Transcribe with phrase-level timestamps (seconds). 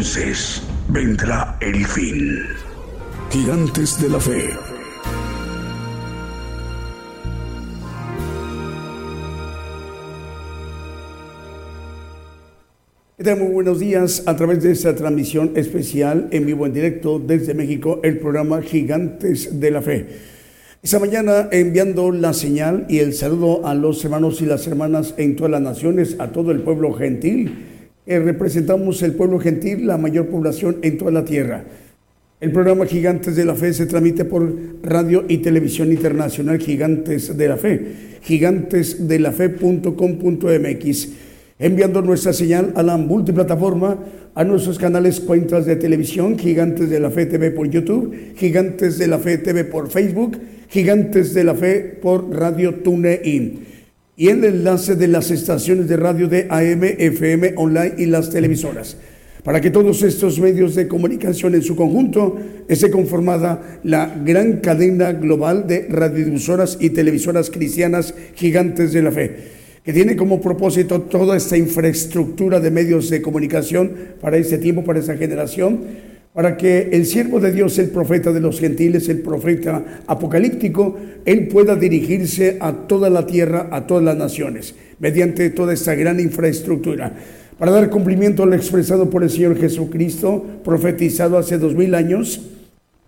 [0.00, 2.38] Entonces vendrá el fin.
[3.30, 4.48] Gigantes de la Fe.
[13.36, 18.00] Muy buenos días a través de esta transmisión especial en vivo en directo desde México,
[18.02, 20.06] el programa Gigantes de la Fe.
[20.82, 25.36] Esta mañana enviando la señal y el saludo a los hermanos y las hermanas en
[25.36, 27.69] todas las naciones, a todo el pueblo gentil
[28.06, 31.64] eh, representamos el pueblo gentil, la mayor población en toda la tierra.
[32.40, 34.50] El programa Gigantes de la Fe se transmite por
[34.82, 41.08] radio y televisión internacional Gigantes de la Fe, gigantesdelafe.com.mx,
[41.58, 43.98] enviando nuestra señal a la multiplataforma,
[44.34, 49.08] a nuestros canales cuentas de televisión, Gigantes de la Fe TV por YouTube, Gigantes de
[49.08, 50.38] la Fe TV por Facebook,
[50.70, 53.79] Gigantes de la Fe por Radio TuneIn
[54.20, 58.98] y el enlace de las estaciones de radio de AM, FM, online y las televisoras.
[59.42, 62.36] Para que todos estos medios de comunicación en su conjunto
[62.68, 69.36] esté conformada la gran cadena global de radiodifusoras y televisoras cristianas gigantes de la fe,
[69.82, 74.98] que tiene como propósito toda esta infraestructura de medios de comunicación para este tiempo, para
[75.00, 75.80] esta generación,
[76.32, 81.48] para que el siervo de Dios, el profeta de los gentiles, el profeta apocalíptico, él
[81.48, 87.12] pueda dirigirse a toda la tierra, a todas las naciones, mediante toda esta gran infraestructura,
[87.58, 92.40] para dar cumplimiento a lo expresado por el Señor Jesucristo, profetizado hace dos mil años,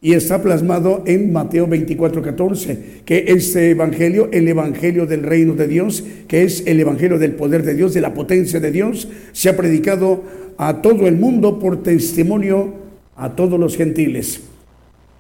[0.05, 5.69] y está plasmado en Mateo 24, 14, que este evangelio, el evangelio del reino de
[5.69, 9.49] Dios, que es el evangelio del poder de Dios, de la potencia de Dios, se
[9.49, 10.25] ha predicado
[10.59, 12.82] a todo el mundo por testimonio
[13.23, 14.41] a todos los gentiles.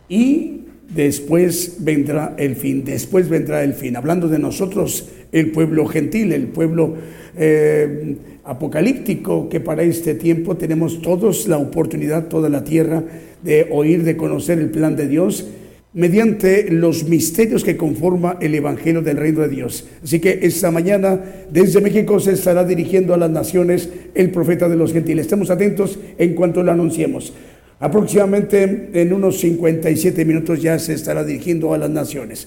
[0.08, 3.96] Y después vendrá el fin, después vendrá el fin.
[3.96, 6.94] Hablando de nosotros, el pueblo gentil, el pueblo
[7.36, 13.04] eh, apocalíptico, que para este tiempo tenemos todos la oportunidad, toda la tierra,
[13.42, 15.46] de oír, de conocer el plan de Dios
[15.94, 19.86] mediante los misterios que conforma el Evangelio del Reino de Dios.
[20.02, 21.20] Así que esta mañana
[21.50, 25.26] desde México se estará dirigiendo a las naciones el profeta de los gentiles.
[25.26, 27.34] Estemos atentos en cuanto lo anunciemos.
[27.82, 32.46] Aproximadamente en unos 57 minutos ya se estará dirigiendo a las naciones.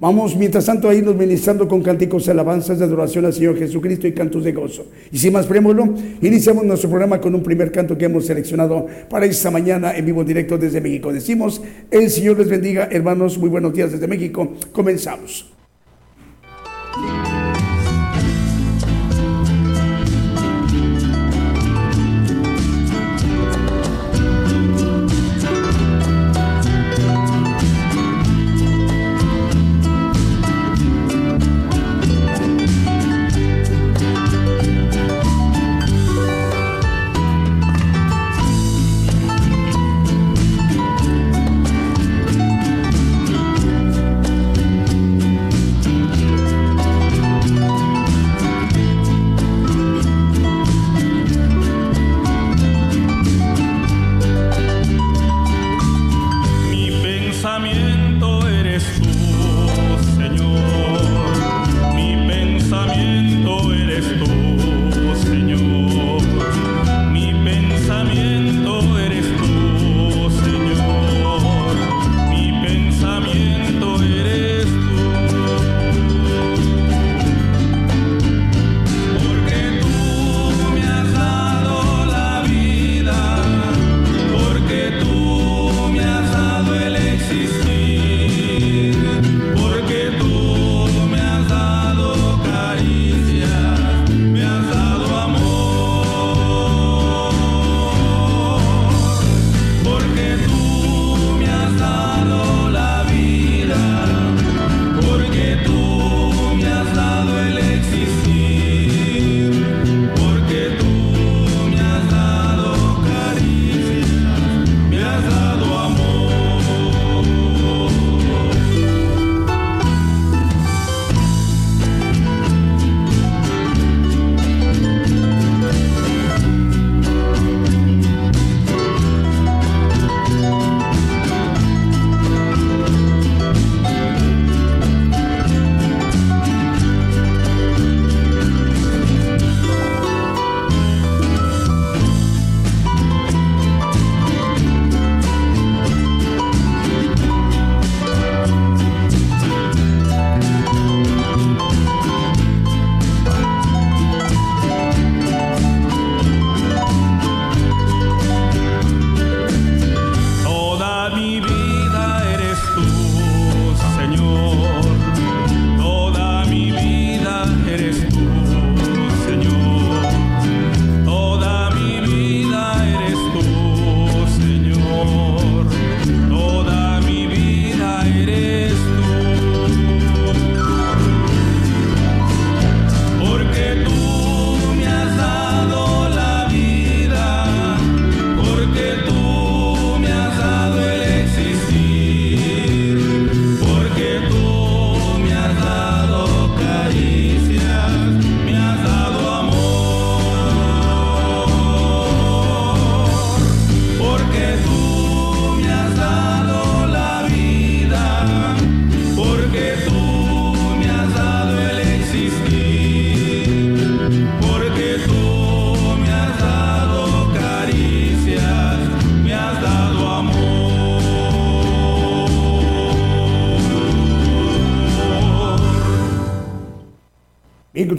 [0.00, 4.12] Vamos, mientras tanto, a irnos ministrando con cánticos alabanzas de adoración al Señor Jesucristo y
[4.12, 4.86] cantos de gozo.
[5.12, 9.26] Y sin más preámbulo, iniciamos nuestro programa con un primer canto que hemos seleccionado para
[9.26, 11.12] esta mañana en vivo directo desde México.
[11.12, 14.54] Decimos, el Señor les bendiga, hermanos, muy buenos días desde México.
[14.72, 15.59] Comenzamos.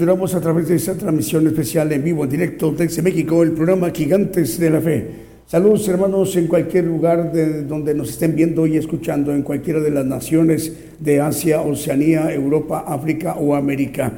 [0.01, 3.91] Continuamos a través de esta transmisión especial en vivo, en directo desde México, el programa
[3.91, 5.07] Gigantes de la Fe.
[5.45, 9.91] Saludos hermanos en cualquier lugar de donde nos estén viendo y escuchando, en cualquiera de
[9.91, 14.13] las naciones de Asia, Oceanía, Europa, África o América.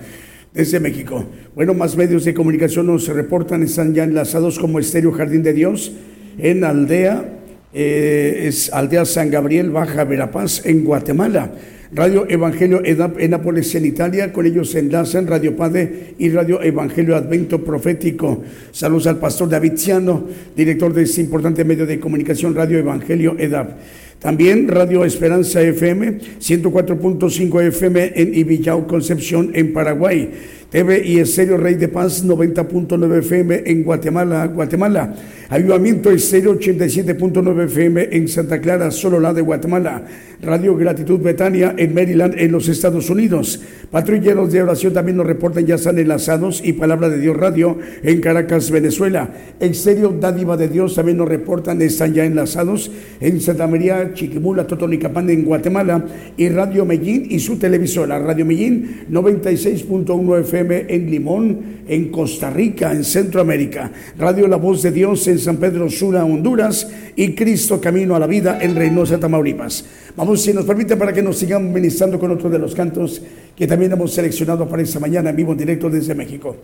[0.54, 1.26] Desde México.
[1.54, 5.92] Bueno, más medios de comunicación nos reportan, están ya enlazados como Estéreo Jardín de Dios
[6.38, 7.40] en Aldea,
[7.74, 11.52] eh, es Aldea San Gabriel, Baja Verapaz, en Guatemala.
[11.96, 14.34] Radio Evangelio EDAP en Nápoles, en Italia.
[14.34, 18.44] Con ellos se enlazan Radio Padre y Radio Evangelio Advento Profético.
[18.72, 20.26] Saludos al pastor David Ciano,
[20.56, 23.78] director de este importante medio de comunicación Radio Evangelio EDAP.
[24.18, 30.32] También Radio Esperanza FM, 104.5 FM en Ibillau, Concepción, en Paraguay.
[30.74, 35.14] TV y Estéreo Rey de Paz 90.9 FM en Guatemala, Guatemala.
[35.50, 40.04] Avivamiento Estéreo 87.9 FM en Santa Clara, solo la de Guatemala.
[40.44, 43.62] Radio Gratitud Betania en Maryland, en los Estados Unidos.
[43.90, 46.62] Patrulleros de oración también nos reportan, ya están enlazados.
[46.64, 49.30] Y Palabra de Dios Radio en Caracas, Venezuela.
[49.60, 52.92] Estéreo Dádiva de Dios también nos reportan, están ya enlazados
[53.22, 56.06] en Santa María, Chiquimula, Totonicapán en Guatemala.
[56.36, 62.92] Y Radio Medellín y su televisora, Radio Medellín 96.1 FM en Limón, en Costa Rica,
[62.92, 63.92] en Centroamérica.
[64.18, 66.90] Radio La Voz de Dios en San Pedro Sula, Honduras.
[67.16, 69.86] Y Cristo Camino a la Vida en Reynosa, Tamaulipas.
[70.16, 73.22] Vamos, si nos permite, para que nos sigan ministrando con otro de los cantos
[73.56, 76.56] que también hemos seleccionado para esta mañana en vivo en directo desde México.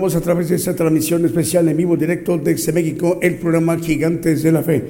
[0.00, 4.50] A través de esta transmisión especial en vivo directo desde México, el programa Gigantes de
[4.50, 4.82] la Fe.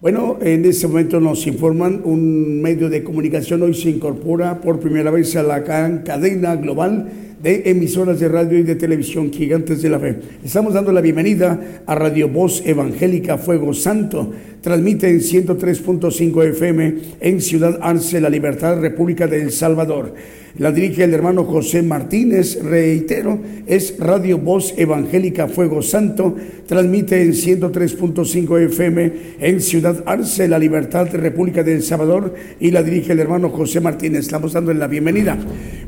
[0.00, 5.10] Bueno, en este momento nos informan un medio de comunicación hoy se incorpora por primera
[5.10, 7.10] vez a la cadena global
[7.42, 10.20] de emisoras de radio y de televisión Gigantes de la Fe.
[10.44, 14.32] Estamos dando la bienvenida a Radio Voz Evangélica Fuego Santo.
[14.60, 20.14] Transmite en 103.5 FM en Ciudad Arce, La Libertad, República de El Salvador.
[20.56, 26.36] La dirige el hermano José Martínez, reitero, es Radio Voz Evangélica Fuego Santo,
[26.68, 32.84] transmite en 103.5 FM en Ciudad Arce, La Libertad, República de El Salvador, y la
[32.84, 34.20] dirige el hermano José Martínez.
[34.20, 35.36] Estamos dando la bienvenida.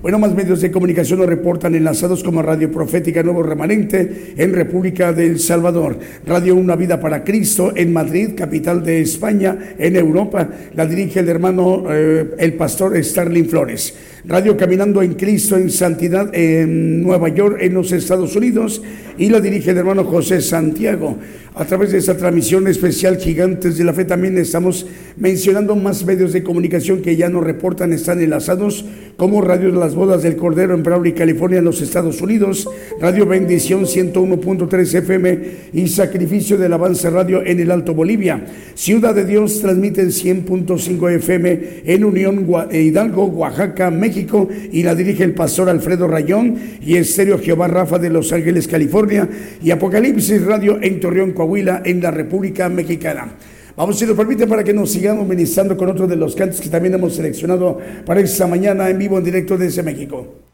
[0.03, 5.13] Bueno, más medios de comunicación nos reportan enlazados como Radio Profética Nuevo Remanente en República
[5.13, 5.97] de El Salvador,
[6.27, 11.29] Radio Una Vida para Cristo en Madrid, capital de España, en Europa, la dirige el
[11.29, 13.95] hermano, eh, el pastor Starling Flores.
[14.29, 18.83] Radio Caminando en Cristo en Santidad en Nueva York, en los Estados Unidos,
[19.17, 21.17] y la dirige el hermano José Santiago.
[21.55, 26.35] A través de esta transmisión especial Gigantes de la Fe también estamos mencionando más medios
[26.35, 28.85] de comunicación que ya nos reportan están enlazados,
[29.17, 32.69] como Radio de las Bodas del Cordero en Brawley, California, en los Estados Unidos,
[33.01, 35.39] Radio Bendición 101.3 FM
[35.73, 38.45] y Sacrificio del Avance Radio en el Alto Bolivia.
[38.75, 44.16] Ciudad de Dios transmite en 100.5 FM en Unión Hidalgo, Oaxaca, México,
[44.73, 49.29] y la dirige el pastor Alfredo Rayón y Estéreo Jehová Rafa de Los Ángeles, California,
[49.63, 53.35] y Apocalipsis Radio en Torreón, Coahuila, en la República Mexicana.
[53.77, 56.71] Vamos, si nos permite, para que nos sigamos ministrando con otro de los cantos que
[56.71, 60.46] también hemos seleccionado para esta mañana en vivo, en directo desde México.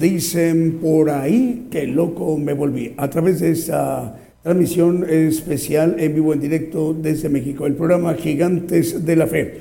[0.00, 2.94] dicen por ahí que loco me volví.
[2.96, 9.04] A través de esta transmisión especial en vivo, en directo desde México, el programa Gigantes
[9.04, 9.58] de la Fe.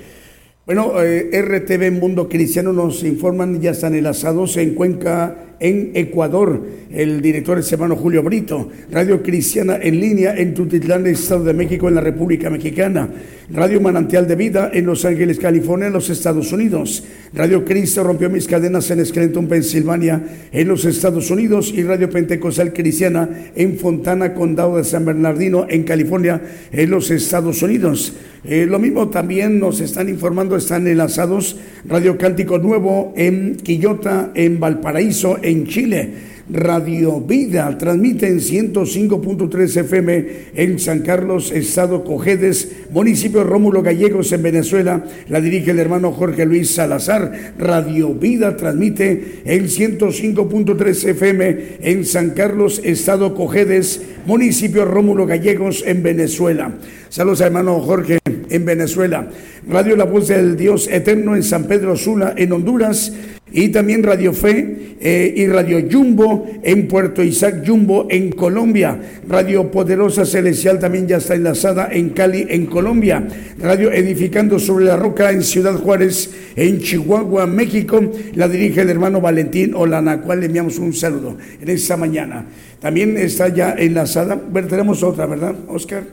[0.66, 6.62] Bueno, eh, RTV Mundo Cristiano nos informan, ya están enlazados en Cuenca, en Ecuador,
[6.92, 11.88] el director es hermano Julio Brito, Radio Cristiana en línea en Tutitlán, Estado de México,
[11.88, 13.10] en la República Mexicana,
[13.50, 17.04] Radio Manantial de Vida en Los Ángeles, California, en los Estados Unidos,
[17.36, 21.74] Radio Cristo rompió mis cadenas en Scranton, Pensilvania, en los Estados Unidos.
[21.76, 26.40] Y Radio Pentecostal Cristiana en Fontana, Condado de San Bernardino, en California,
[26.72, 28.14] en los Estados Unidos.
[28.46, 31.58] Eh, lo mismo también nos están informando, están enlazados.
[31.86, 36.34] Radio Cántico Nuevo en Quillota, en Valparaíso, en Chile.
[36.50, 40.26] Radio Vida transmite en 105.3 FM
[40.56, 45.06] en San Carlos, Estado Cojedes, municipio Rómulo Gallegos en Venezuela.
[45.30, 47.54] La dirige el hermano Jorge Luis Salazar.
[47.58, 56.04] Radio Vida transmite en 105.3 FM en San Carlos, Estado Cojedes, municipio Rómulo Gallegos en
[56.04, 56.74] Venezuela.
[57.08, 59.30] Saludos a hermano Jorge en Venezuela.
[59.68, 63.14] Radio La Voz del Dios Eterno en San Pedro Sula en Honduras
[63.54, 69.00] y también Radio Fe eh, y Radio Jumbo en Puerto Isaac Jumbo en Colombia.
[69.28, 73.28] Radio Poderosa Celestial también ya está enlazada en Cali en Colombia.
[73.60, 78.02] Radio Edificando sobre la Roca en Ciudad Juárez en Chihuahua, México.
[78.34, 82.46] La dirige el hermano Valentín Olana, cual le enviamos un saludo en esta mañana.
[82.80, 84.36] También está ya enlazada.
[84.36, 86.04] Bueno, tenemos otra, ¿verdad, Oscar?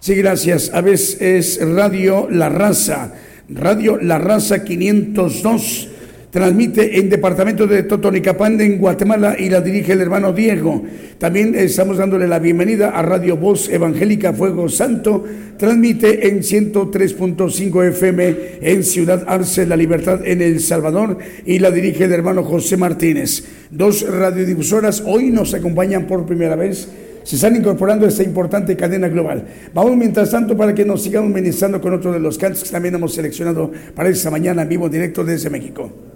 [0.00, 0.70] Sí, gracias.
[0.72, 3.12] A veces es Radio La Raza.
[3.54, 5.88] Radio La Raza 502.
[6.30, 10.82] Transmite en departamento de Totonicapán en Guatemala y la dirige el hermano Diego.
[11.18, 15.24] También estamos dándole la bienvenida a Radio Voz Evangélica Fuego Santo.
[15.58, 22.04] Transmite en 103.5 FM en Ciudad Arce, La Libertad en El Salvador y la dirige
[22.04, 23.44] el hermano José Martínez.
[23.70, 26.88] Dos radiodifusoras hoy nos acompañan por primera vez
[27.22, 29.44] se están incorporando a esta importante cadena global.
[29.74, 32.94] Vamos mientras tanto para que nos sigamos ministrando con otro de los cantos que también
[32.94, 36.11] hemos seleccionado para esta mañana en vivo directo desde México.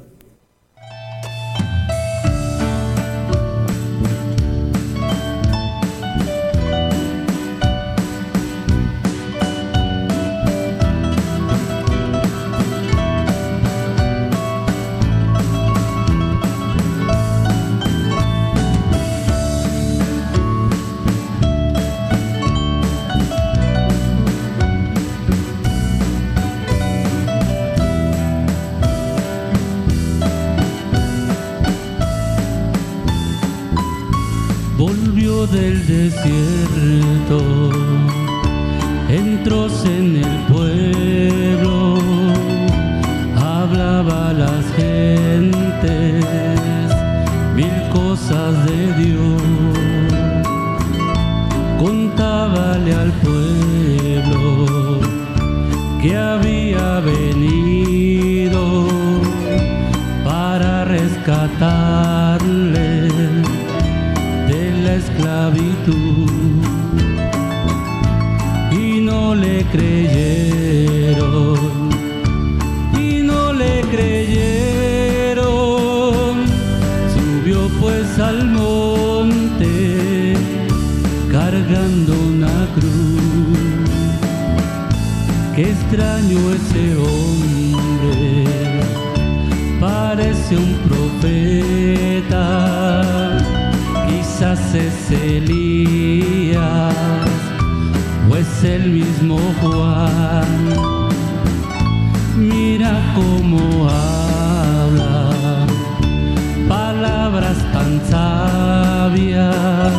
[35.97, 37.41] Desierto,
[39.09, 41.99] entró en el pueblo,
[43.37, 46.25] hablaba a las gentes
[47.55, 49.43] mil cosas de Dios,
[51.79, 55.01] contábale al pueblo
[56.03, 56.46] que había
[68.73, 71.57] y no le creyeron
[72.99, 75.47] y no le creyeron.
[77.15, 80.35] Subió pues al monte
[81.31, 83.59] cargando una cruz.
[85.55, 86.76] Qué extraño ese
[99.17, 101.09] mismo Juan.
[102.37, 105.67] Mira cómo habla,
[106.69, 109.95] palabras tan sabias,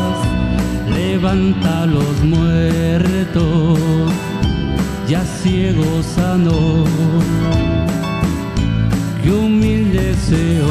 [0.93, 3.79] levanta los muertos,
[5.07, 6.83] ya ciego sanó.
[9.23, 10.61] Qué humilde ese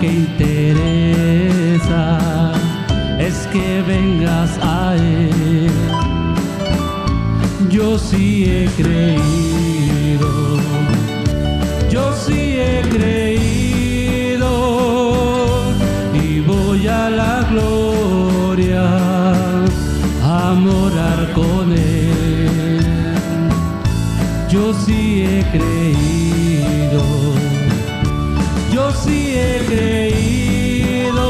[0.00, 2.02] que interesa
[3.18, 5.70] es que vengas a Él,
[7.68, 10.58] yo sí he creído,
[11.90, 14.50] yo sí he creído
[16.14, 18.88] y voy a la gloria
[20.24, 22.80] a morar con Él.
[24.48, 26.19] Yo sí he creído,
[29.40, 31.26] he creído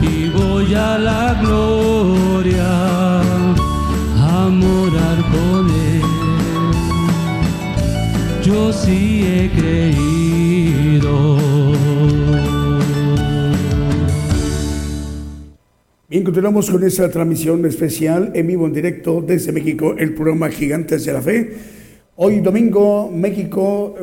[0.00, 3.20] y voy a la gloria
[4.30, 6.02] a morar con Él.
[8.42, 10.04] Yo sí he creído.
[16.08, 21.04] Bien, continuamos con esta transmisión especial en vivo en directo desde México, el programa Gigantes
[21.04, 21.52] de la Fe.
[22.16, 23.96] Hoy domingo, México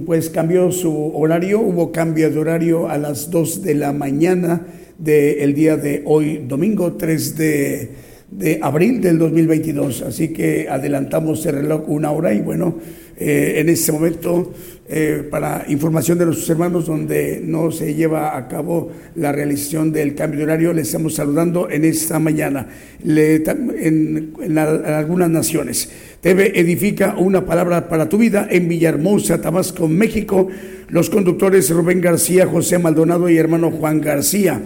[0.00, 4.66] pues cambió su horario, hubo cambio de horario a las 2 de la mañana
[4.98, 7.90] del día de hoy, domingo 3 de,
[8.36, 10.02] de abril del 2022.
[10.02, 12.78] Así que adelantamos el reloj una hora y bueno,
[13.16, 14.52] eh, en este momento,
[14.88, 20.16] eh, para información de nuestros hermanos donde no se lleva a cabo la realización del
[20.16, 22.66] cambio de horario, les estamos saludando en esta mañana
[23.04, 25.88] en, en algunas naciones.
[26.20, 30.48] TV edifica una palabra para tu vida en Villahermosa, Tabasco, México.
[30.88, 34.60] Los conductores Rubén García, José Maldonado y hermano Juan García.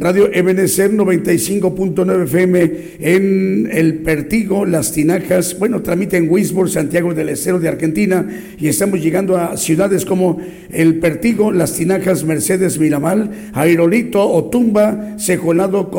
[0.00, 5.58] Radio Ebenecer 95.9 FM en El Pertigo, Las Tinajas.
[5.58, 6.26] Bueno, transmite en
[6.70, 8.26] Santiago del Estero de Argentina
[8.58, 10.38] y estamos llegando a ciudades como
[10.72, 15.90] El Pertigo, Las Tinajas, Mercedes, Miramar, Airolito, Otumba, Sejonado,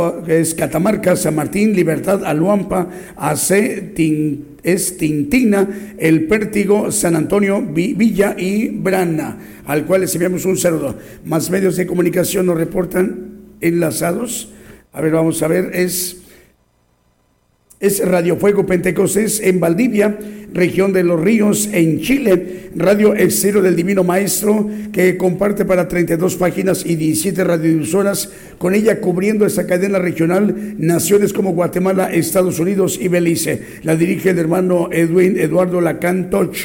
[0.56, 5.68] Catamarca, San Martín, Libertad, Aluampa, Ace, Tin- es Tintina,
[6.00, 10.96] El Pértigo, San Antonio, Vi- Villa y Brana, al cual les enviamos un saludo.
[11.24, 14.50] Más medios de comunicación nos reportan enlazados.
[14.92, 16.18] A ver, vamos a ver, es,
[17.80, 20.18] es Radio Fuego Pentecostés en Valdivia,
[20.54, 26.36] región de los ríos en Chile, Radio Estero del Divino Maestro, que comparte para 32
[26.36, 33.00] páginas y 17 radiodifusoras, con ella cubriendo esta cadena regional, naciones como Guatemala, Estados Unidos
[33.02, 33.62] y Belice.
[33.84, 36.56] La dirige el hermano Edwin Eduardo Lacan Toch.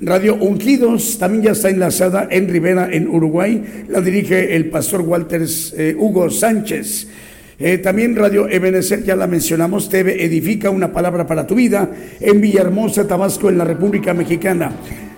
[0.00, 3.84] Radio Ungidos también ya está enlazada en Rivera, en Uruguay.
[3.88, 7.08] La dirige el pastor Walters eh, Hugo Sánchez.
[7.58, 11.90] Eh, también Radio Ebenezer, ya la mencionamos, TV Edifica una palabra para tu vida
[12.20, 14.70] en Villahermosa, Tabasco, en la República Mexicana.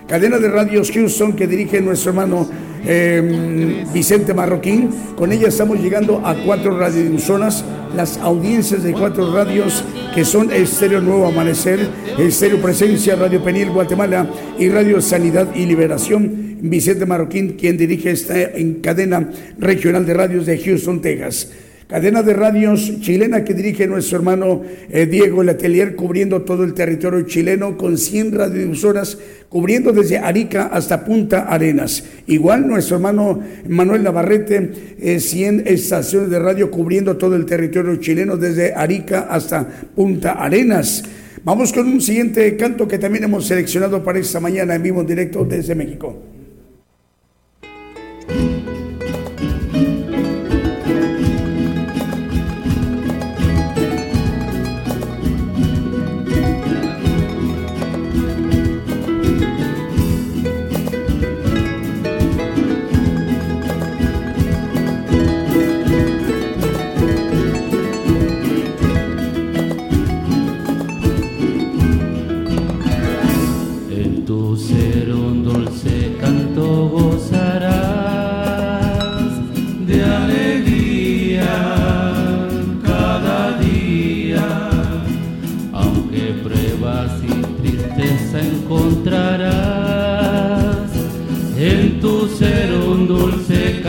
[0.09, 2.49] Cadena de radios Houston que dirige nuestro hermano
[2.87, 4.89] eh, Vicente Marroquín.
[5.14, 7.64] Con ella estamos llegando a cuatro radiodifusoras,
[7.95, 9.84] las audiencias de cuatro radios
[10.14, 11.80] que son Estéreo Nuevo Amanecer,
[12.18, 14.28] Estéreo Presencia, Radio Penil Guatemala
[14.59, 16.59] y Radio Sanidad y Liberación.
[16.62, 21.51] Vicente Marroquín, quien dirige esta en cadena regional de radios de Houston, Texas.
[21.91, 27.22] Cadena de radios chilena que dirige nuestro hermano eh, Diego Letelier, cubriendo todo el territorio
[27.22, 29.18] chileno con 100 radiodifusoras,
[29.49, 32.05] cubriendo desde Arica hasta Punta Arenas.
[32.28, 34.70] Igual nuestro hermano Manuel Navarrete,
[35.01, 39.66] eh, 100 estaciones de radio cubriendo todo el territorio chileno desde Arica hasta
[39.97, 41.03] Punta Arenas.
[41.43, 45.09] Vamos con un siguiente canto que también hemos seleccionado para esta mañana en vivo en
[45.09, 46.39] directo desde México.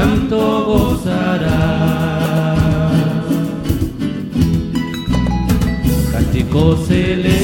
[0.02, 1.42] Canto gozarás.
[6.12, 7.41] Cántico celeste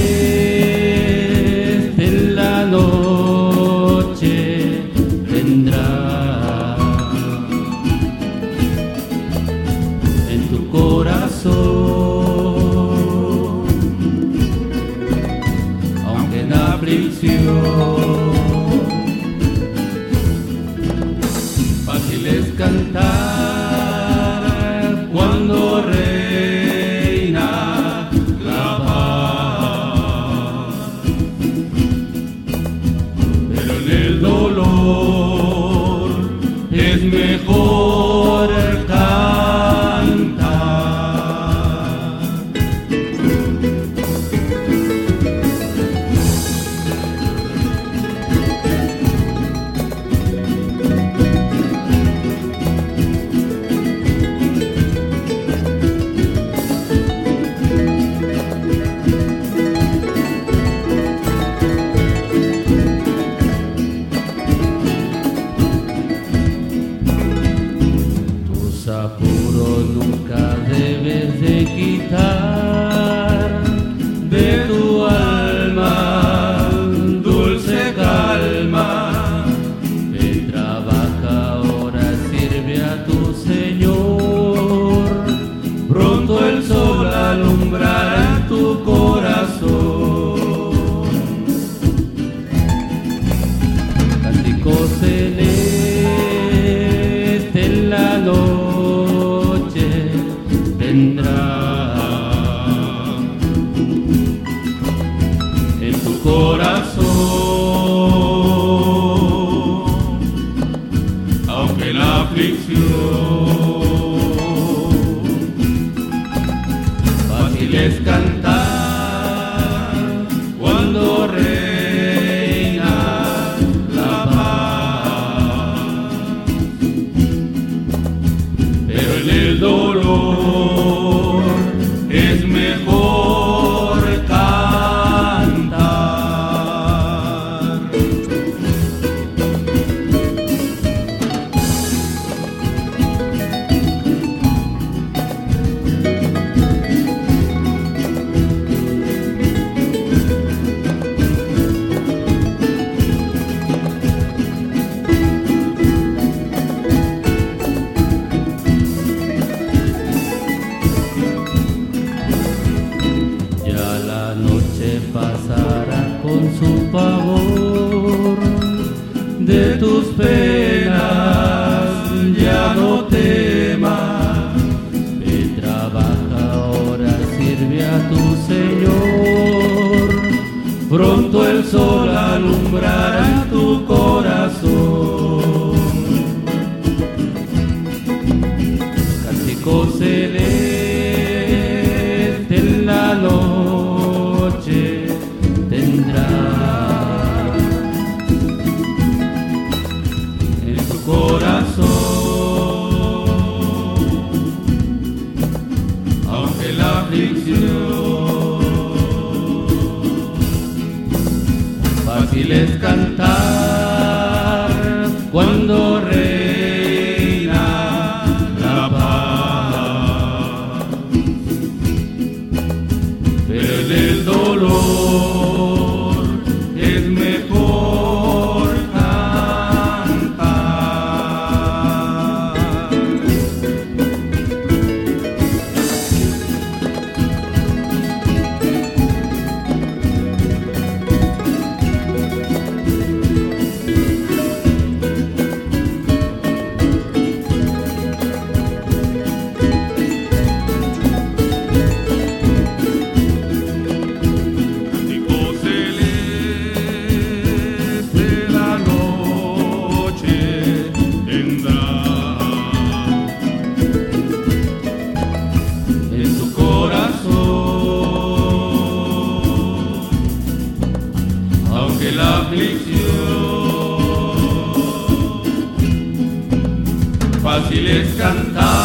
[277.88, 278.77] fácil es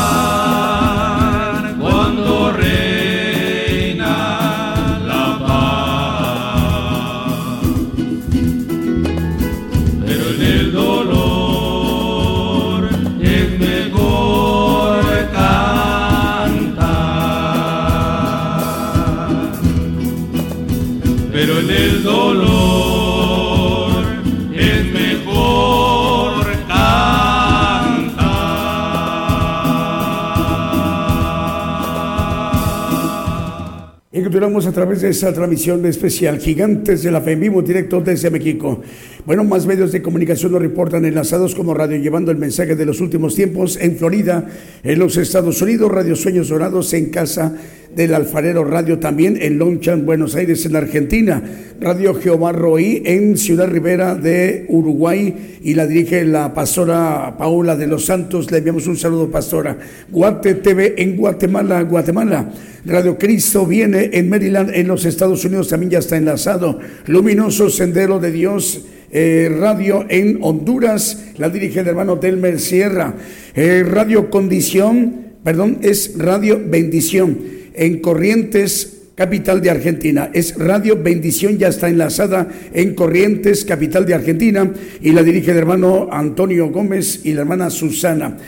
[34.42, 38.28] continuamos a través de esta transmisión especial Gigantes de la Fe en vivo directo desde
[38.28, 38.82] México.
[39.24, 43.00] Bueno, más medios de comunicación nos reportan enlazados como Radio Llevando el Mensaje de los
[43.00, 44.48] Últimos Tiempos en Florida,
[44.82, 47.56] en los Estados Unidos, Radio Sueños Dorados en Casa
[47.94, 51.40] del Alfarero Radio también en Lonchan, Buenos Aires, en Argentina,
[51.80, 57.86] Radio Jehová Roí en Ciudad Rivera de Uruguay y la dirige la pastora Paula de
[57.86, 58.50] los Santos.
[58.50, 59.78] Le enviamos un saludo, pastora.
[60.10, 62.50] Guate TV en Guatemala, Guatemala.
[62.84, 66.80] Radio Cristo viene en Maryland, en los Estados Unidos, también ya está enlazado.
[67.06, 68.84] Luminoso Sendero de Dios.
[69.12, 73.14] Eh, radio en Honduras, la dirige el hermano Delmer Sierra.
[73.54, 77.38] Eh, radio Condición, perdón, es Radio Bendición
[77.74, 80.30] en Corrientes, capital de Argentina.
[80.32, 85.58] Es Radio Bendición, ya está enlazada en Corrientes, capital de Argentina, y la dirige el
[85.58, 88.38] hermano Antonio Gómez y la hermana Susana.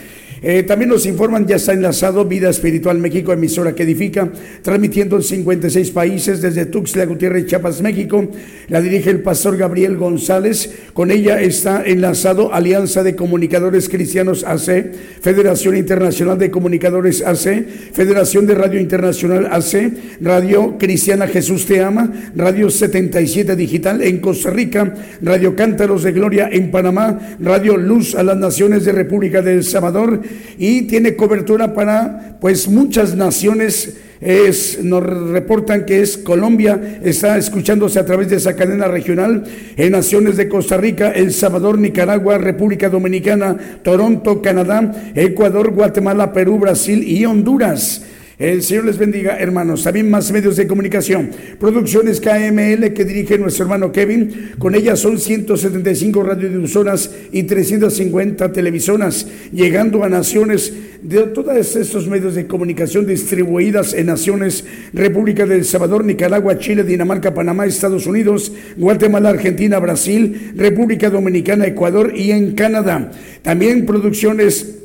[0.47, 4.29] Eh, también nos informan, ya está enlazado Vida Espiritual México, emisora que edifica,
[4.61, 8.29] transmitiendo en 56 países desde Tuxtla Gutiérrez, Chiapas, México.
[8.67, 10.69] La dirige el pastor Gabriel González.
[10.93, 18.45] Con ella está enlazado Alianza de Comunicadores Cristianos AC, Federación Internacional de Comunicadores AC, Federación
[18.45, 24.93] de Radio Internacional AC, Radio Cristiana Jesús Te Ama, Radio 77 Digital en Costa Rica,
[25.23, 30.21] Radio Cántaros de Gloria en Panamá, Radio Luz a las Naciones de República del Salvador
[30.57, 37.99] y tiene cobertura para pues muchas naciones es, nos reportan que es Colombia, está escuchándose
[37.99, 39.43] a través de esa cadena regional
[39.75, 46.59] en naciones de Costa Rica, El Salvador, Nicaragua, República Dominicana, Toronto, Canadá, Ecuador, Guatemala, Perú,
[46.59, 48.03] Brasil y Honduras.
[48.37, 49.83] El Señor les bendiga, hermanos.
[49.83, 51.29] También más medios de comunicación.
[51.57, 54.51] Producciones KML que dirige nuestro hermano Kevin.
[54.59, 62.35] Con ella son 175 radiodifusoras y 350 televisoras, llegando a naciones de todos estos medios
[62.35, 69.29] de comunicación distribuidas en naciones República del Salvador, Nicaragua, Chile, Dinamarca, Panamá, Estados Unidos, Guatemala,
[69.29, 73.11] Argentina, Brasil, República Dominicana, Ecuador y en Canadá.
[73.43, 74.84] También producciones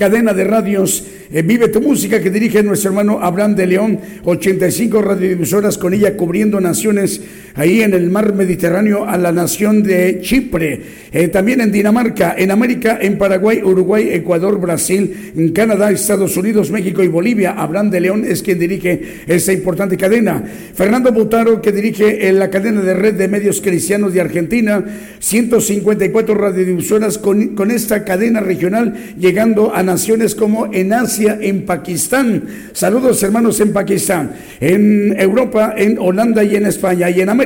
[0.00, 5.02] cadena de radios eh, Vive tu Música que dirige nuestro hermano Abraham de León, 85
[5.02, 7.20] radiodifusoras con ella cubriendo naciones
[7.54, 10.80] ahí en el mar Mediterráneo a la nación de Chipre,
[11.12, 16.70] eh, también en Dinamarca, en América, en Paraguay, Uruguay, Ecuador, Brasil, en Canadá, Estados Unidos,
[16.70, 17.52] México y Bolivia.
[17.52, 20.42] Abraham de León es quien dirige esa importante cadena.
[20.74, 24.84] Fernando Butaro que dirige en la cadena de red de medios cristianos de Argentina,
[25.18, 32.44] 154 radiodifusoras con, con esta cadena regional llegando a naciones como en Asia, en Pakistán.
[32.72, 37.39] Saludos hermanos en Pakistán, en Europa, en Holanda y en España y en América,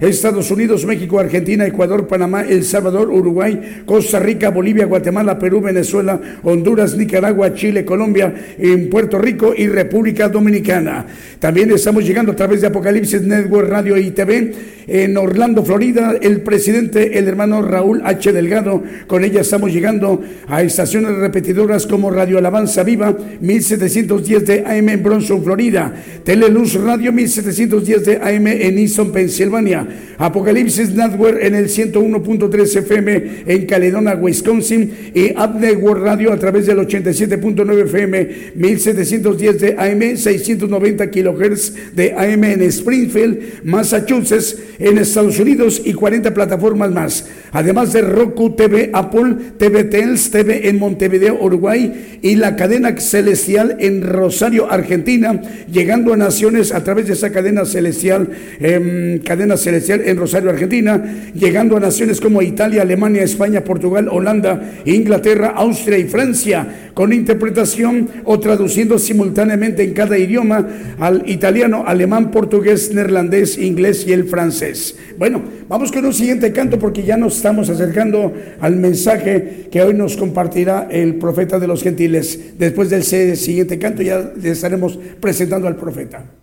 [0.00, 6.20] Estados Unidos, México, Argentina, Ecuador, Panamá, El Salvador, Uruguay, Costa Rica, Bolivia, Guatemala, Perú, Venezuela,
[6.42, 11.06] Honduras, Nicaragua, Chile, Colombia, en Puerto Rico y República Dominicana.
[11.38, 14.52] También estamos llegando a través de Apocalipsis Network Radio y TV
[14.90, 18.32] en Orlando, Florida, el presidente, el hermano Raúl H.
[18.32, 18.82] Delgado.
[19.06, 25.02] Con ella estamos llegando a estaciones repetidoras como Radio Alabanza Viva, 1710 de AM en
[25.02, 25.94] Bronson, Florida.
[26.24, 29.86] Teleluz Radio, 1710 de AM en Easton, Pensilvania.
[30.18, 34.92] Apocalipsis Network en el 101.3 FM en Caledonia, Wisconsin.
[35.14, 42.12] Y App Network Radio a través del 87.9 FM, 1710 de AM, 690 kilohertz de
[42.12, 47.26] AM en Springfield, Massachusetts, en Estados Unidos y 40 plataformas más.
[47.52, 53.76] Además de Roku TV, Apple, TV Tels, TV en Montevideo, Uruguay y la cadena celestial
[53.80, 55.40] en Rosario, Argentina,
[55.70, 58.28] llegando a naciones a través de esa cadena celestial,
[58.60, 61.02] eh, cadena celestial en Rosario, Argentina,
[61.34, 68.08] llegando a naciones como Italia, Alemania, España, Portugal, Holanda, Inglaterra, Austria y Francia, con interpretación
[68.24, 70.66] o traduciendo simultáneamente en cada idioma
[70.98, 74.96] al italiano, alemán, portugués, neerlandés, inglés y el francés.
[75.18, 79.94] Bueno, vamos con un siguiente canto porque ya nos estamos acercando al mensaje que hoy
[79.94, 82.58] nos compartirá el profeta de los gentiles.
[82.58, 86.39] Después del siguiente canto ya estaremos presentando al profeta.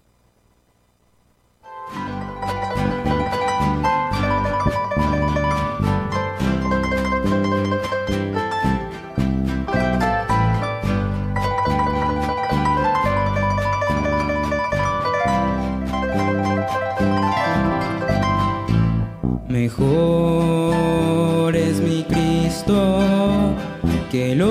[24.10, 24.41] Que el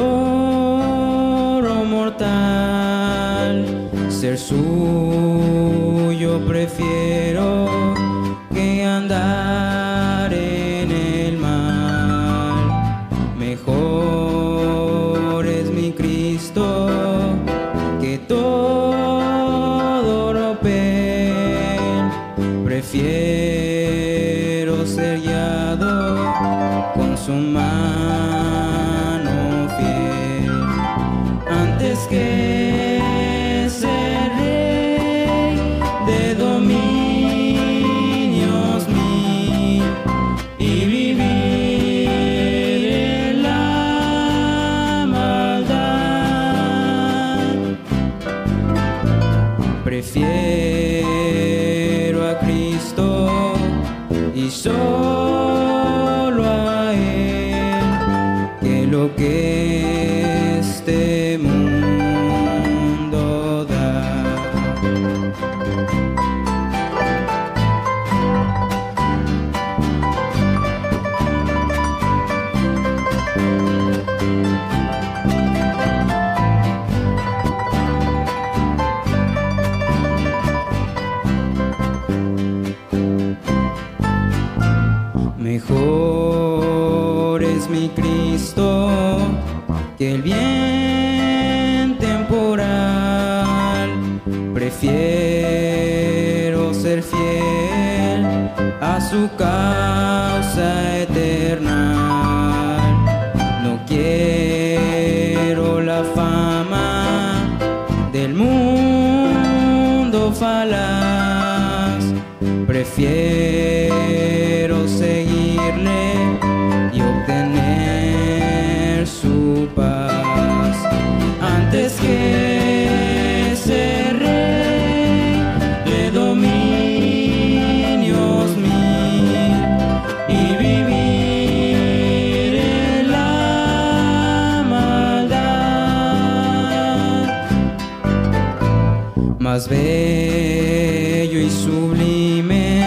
[139.56, 142.82] más bello y sublime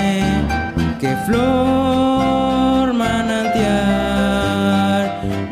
[0.99, 3.89] que flor manantial,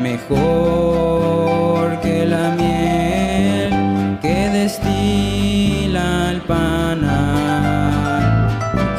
[0.00, 7.08] mejor que la miel que destila el panal.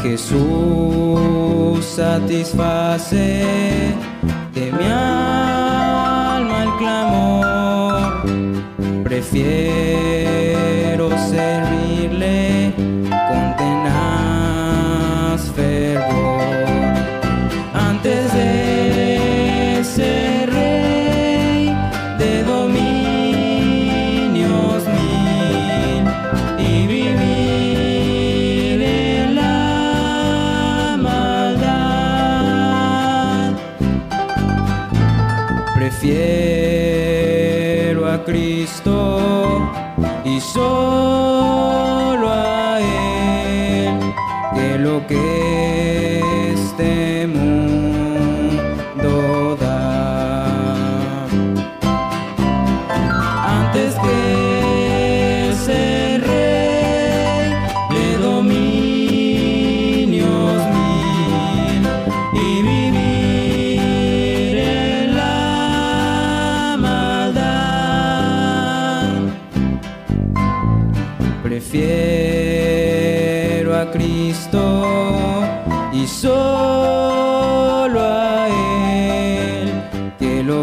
[0.04, 3.46] Jesús satisface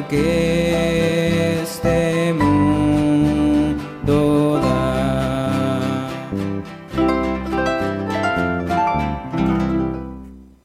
[0.08, 3.80] que este mundo
[4.60, 6.08] da.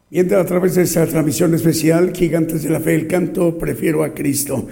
[0.09, 4.13] Mientras a través de esta transmisión especial, Gigantes de la Fe, el canto, prefiero a
[4.13, 4.67] Cristo.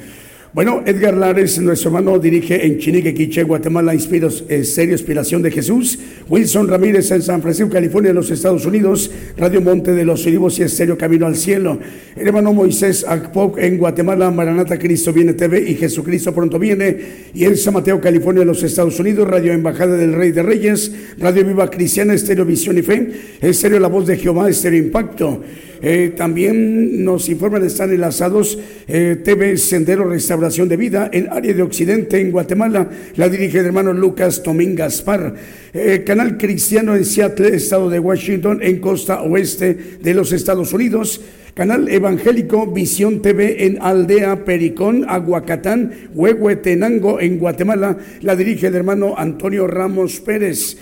[0.51, 5.51] Bueno, Edgar Lares, nuestro hermano, dirige en Chinique, Quiche, Guatemala, Inspiros, eh, Serio Inspiración de
[5.51, 5.99] Jesús.
[6.27, 9.11] Wilson Ramírez en San Francisco, California, los Estados Unidos.
[9.37, 11.77] Radio Monte de los Olivos y Estéreo Camino al Cielo.
[12.17, 16.97] El hermano Moisés Akpok en Guatemala, Maranata Cristo Viene TV y Jesucristo Pronto Viene.
[17.35, 19.27] Y en San Mateo, California, los Estados Unidos.
[19.27, 20.91] Radio Embajada del Rey de Reyes.
[21.19, 23.07] Radio Viva Cristiana, Estéreo Visión y Fe.
[23.39, 25.43] Estéreo La Voz de Jehová, Estéreo Impacto.
[25.81, 31.61] Eh, también nos informan, están enlazados eh, TV Sendero Restauración de Vida en área de
[31.61, 32.89] Occidente en Guatemala.
[33.15, 35.35] La dirige el hermano Lucas Tomín Gaspar.
[35.73, 41.21] Eh, Canal Cristiano en Seattle, estado de Washington, en costa oeste de los Estados Unidos.
[41.53, 47.97] Canal Evangélico Visión TV en Aldea Pericón, Aguacatán, Huehuetenango, en Guatemala.
[48.21, 50.77] La dirige el hermano Antonio Ramos Pérez.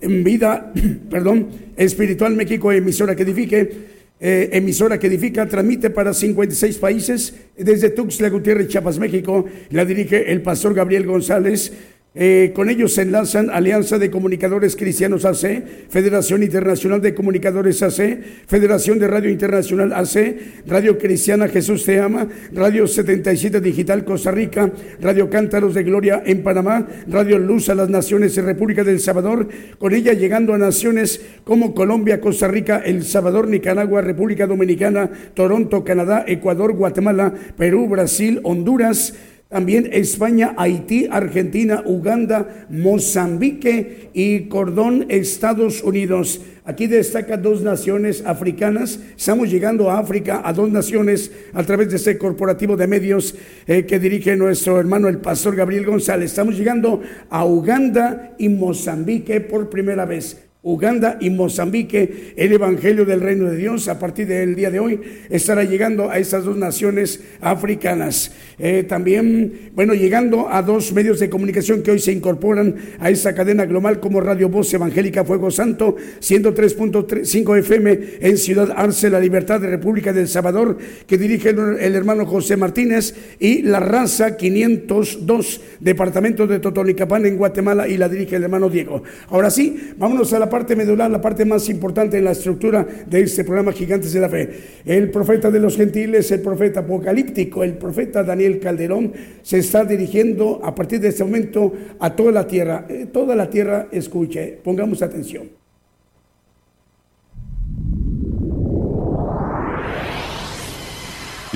[0.00, 0.72] En vida,
[1.10, 3.99] perdón, Espiritual México, emisora que edifique.
[4.22, 9.46] Eh, emisora que edifica, transmite para 56 países desde Tuxtla Gutiérrez, Chiapas, México.
[9.70, 11.72] La dirige el pastor Gabriel González.
[12.12, 18.18] Eh, con ellos se enlazan Alianza de Comunicadores Cristianos AC, Federación Internacional de Comunicadores AC,
[18.48, 24.72] Federación de Radio Internacional AC, Radio Cristiana Jesús Te Ama, Radio 77 Digital Costa Rica,
[25.00, 29.46] Radio Cántaros de Gloria en Panamá, Radio Luz a las Naciones en República del Salvador,
[29.78, 35.84] con ella llegando a naciones como Colombia, Costa Rica, El Salvador, Nicaragua, República Dominicana, Toronto,
[35.84, 39.14] Canadá, Ecuador, Guatemala, Perú, Brasil, Honduras,
[39.50, 46.40] también España, Haití, Argentina, Uganda, Mozambique y Cordón, Estados Unidos.
[46.64, 49.00] Aquí destaca dos naciones africanas.
[49.16, 53.34] Estamos llegando a África, a dos naciones, a través de este corporativo de medios
[53.66, 56.30] eh, que dirige nuestro hermano el pastor Gabriel González.
[56.30, 60.49] Estamos llegando a Uganda y Mozambique por primera vez.
[60.62, 65.00] Uganda y Mozambique, el Evangelio del Reino de Dios a partir del día de hoy
[65.30, 68.32] estará llegando a estas dos naciones africanas.
[68.58, 73.34] Eh, también, bueno, llegando a dos medios de comunicación que hoy se incorporan a esta
[73.34, 79.62] cadena global como Radio Voz Evangélica Fuego Santo, 103.5 FM en Ciudad Arce, La Libertad
[79.62, 85.60] de República del Salvador, que dirige el, el hermano José Martínez, y La Raza 502,
[85.80, 89.02] Departamento de Totonicapán en Guatemala, y la dirige el hermano Diego.
[89.28, 92.84] Ahora sí, vámonos a la la parte medular, la parte más importante en la estructura
[93.06, 94.50] de este programa Gigantes de la Fe.
[94.84, 100.60] El profeta de los gentiles, el profeta apocalíptico, el profeta Daniel Calderón, se está dirigiendo
[100.64, 102.84] a partir de este momento a toda la tierra.
[102.88, 105.48] Eh, toda la tierra escuche, pongamos atención.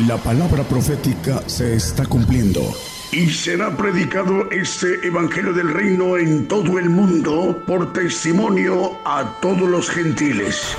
[0.06, 2.60] La palabra profética se está cumpliendo.
[3.14, 9.70] Y será predicado este Evangelio del Reino en todo el mundo por testimonio a todos
[9.70, 10.76] los gentiles.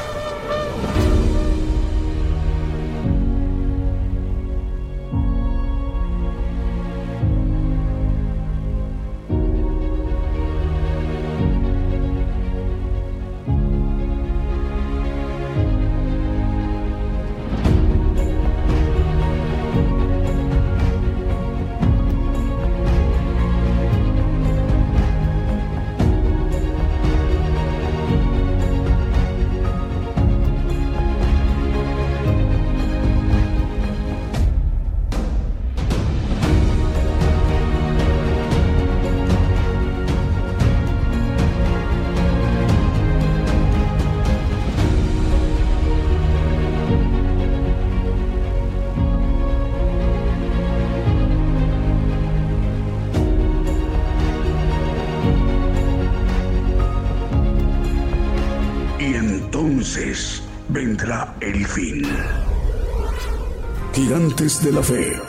[64.46, 65.20] De la Fe.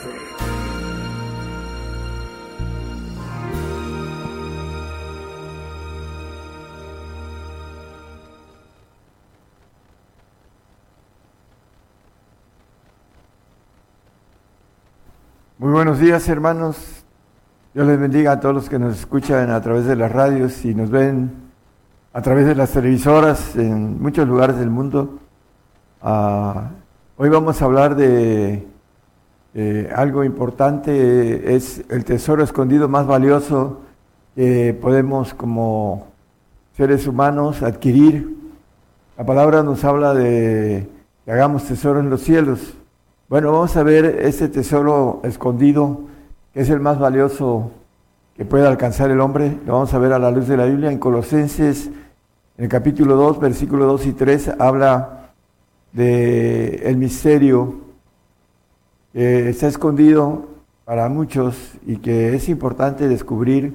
[15.57, 16.77] Muy buenos días, hermanos.
[17.73, 20.75] Dios les bendiga a todos los que nos escuchan a través de las radios y
[20.75, 21.31] nos ven
[22.13, 25.17] a través de las televisoras en muchos lugares del mundo.
[26.03, 26.69] Ah,
[27.17, 28.76] hoy vamos a hablar de
[29.53, 33.79] eh, algo importante, es el tesoro escondido más valioso
[34.35, 36.07] que podemos como
[36.75, 38.37] seres humanos adquirir.
[39.17, 40.87] La palabra nos habla de
[41.25, 42.75] que hagamos tesoro en los cielos.
[43.29, 46.01] Bueno, vamos a ver ese tesoro escondido,
[46.53, 47.71] que es el más valioso
[48.35, 49.57] que puede alcanzar el hombre.
[49.65, 50.91] Lo vamos a ver a la luz de la Biblia.
[50.91, 51.87] En Colosenses,
[52.57, 55.31] en el capítulo 2, versículo 2 y 3, habla
[55.93, 57.86] de el misterio
[59.13, 60.47] que está escondido
[60.85, 61.55] para muchos
[61.85, 63.73] y que es importante descubrir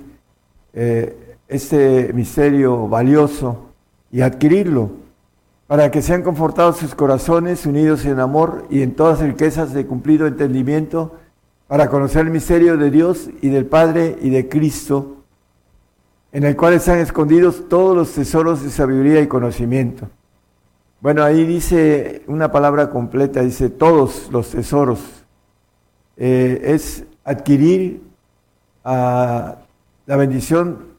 [0.72, 3.66] eh, este misterio valioso
[4.11, 5.03] y adquirirlo
[5.66, 10.26] para que sean confortados sus corazones, unidos en amor y en todas riquezas de cumplido
[10.26, 11.16] entendimiento,
[11.66, 15.22] para conocer el misterio de Dios y del Padre y de Cristo,
[16.30, 20.11] en el cual están escondidos todos los tesoros de sabiduría y conocimiento.
[21.01, 25.21] Bueno, ahí dice una palabra completa, dice todos los tesoros.
[26.24, 28.00] Eh, es adquirir
[28.84, 29.56] a
[30.06, 30.94] la bendición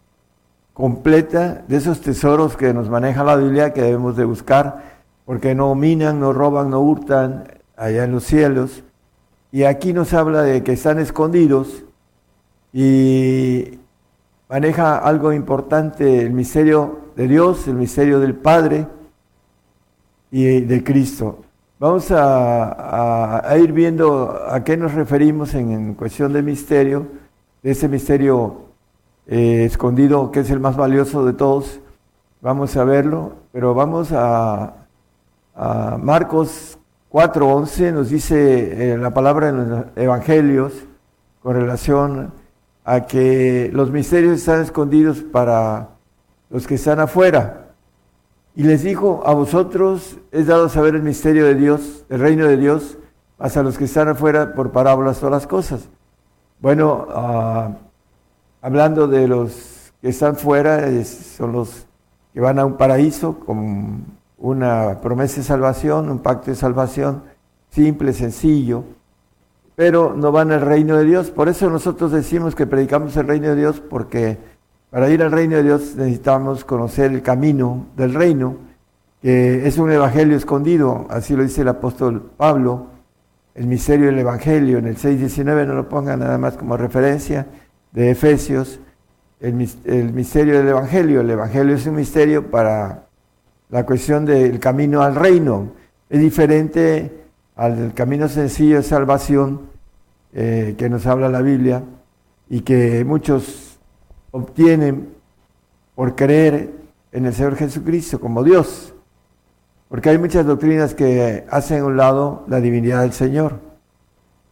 [0.73, 5.73] completa de esos tesoros que nos maneja la Biblia que debemos de buscar, porque no
[5.75, 7.45] minan, no roban, no hurtan
[7.77, 8.83] allá en los cielos.
[9.49, 11.85] Y aquí nos habla de que están escondidos
[12.73, 13.79] y
[14.49, 18.87] maneja algo importante, el misterio de Dios, el misterio del Padre
[20.31, 21.45] y de Cristo.
[21.83, 27.07] Vamos a, ir viendo a qué nos referimos en, en cuestión de misterio,
[27.61, 28.67] de ese misterio
[29.27, 31.81] eh, escondido que es el más valioso de todos.
[32.39, 34.75] Vamos a verlo, pero vamos a,
[35.57, 36.79] a Marcos
[37.11, 40.71] 4.11, nos dice eh, la palabra en los evangelios
[41.41, 42.31] con relación
[42.85, 45.89] a que los misterios están escondidos para
[46.49, 47.62] los que están afuera.
[48.55, 52.57] Y les dijo, a vosotros es dado saber el misterio de Dios, el reino de
[52.57, 52.97] Dios,
[53.39, 55.89] mas a los que están afuera por parábolas todas las cosas.
[56.59, 57.71] Bueno, ah,
[58.61, 61.87] hablando de los que están fuera, son los
[62.33, 64.05] que van a un paraíso con
[64.37, 67.23] una promesa de salvación, un pacto de salvación
[67.69, 68.83] simple, sencillo,
[69.75, 71.31] pero no van al reino de Dios.
[71.31, 74.37] Por eso nosotros decimos que predicamos el reino de Dios, porque
[74.93, 78.57] para ir al reino de Dios necesitamos conocer el camino del reino,
[79.23, 82.89] que es un evangelio escondido, así lo dice el apóstol Pablo,
[83.55, 87.47] el misterio del evangelio, en el 6.19, no lo pongan nada más como referencia,
[87.91, 88.79] de Efesios,
[89.39, 91.21] el, mis- el misterio del evangelio.
[91.21, 93.05] El evangelio es un misterio para
[93.69, 95.71] la cuestión del camino al reino.
[96.09, 97.23] Es diferente
[97.55, 99.61] al camino sencillo de salvación
[100.33, 101.83] eh, que nos habla la Biblia
[102.49, 103.72] y que muchos
[104.33, 105.13] obtienen
[105.95, 106.71] por creer
[107.11, 108.93] en el Señor Jesucristo como Dios.
[109.89, 113.59] Porque hay muchas doctrinas que hacen a un lado la divinidad del Señor.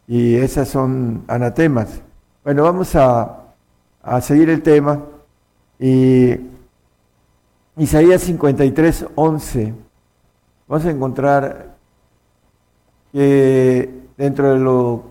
[0.07, 2.01] Y esas son anatemas.
[2.43, 3.45] Bueno, vamos a,
[4.03, 5.01] a seguir el tema.
[5.79, 6.35] Y
[7.77, 9.73] Isaías 53, 11.
[10.67, 11.75] Vamos a encontrar
[13.11, 15.03] que dentro de lo-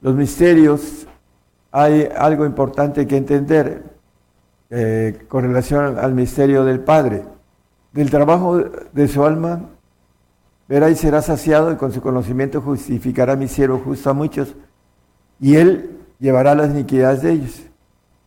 [0.00, 1.06] los misterios
[1.72, 3.82] hay algo importante que entender
[4.70, 7.24] eh, con relación al misterio del Padre.
[7.92, 9.70] Del trabajo de su alma
[10.68, 14.54] verá y será saciado y con su conocimiento justificará mi siervo justo a muchos
[15.40, 17.62] y él llevará las iniquidades de ellos.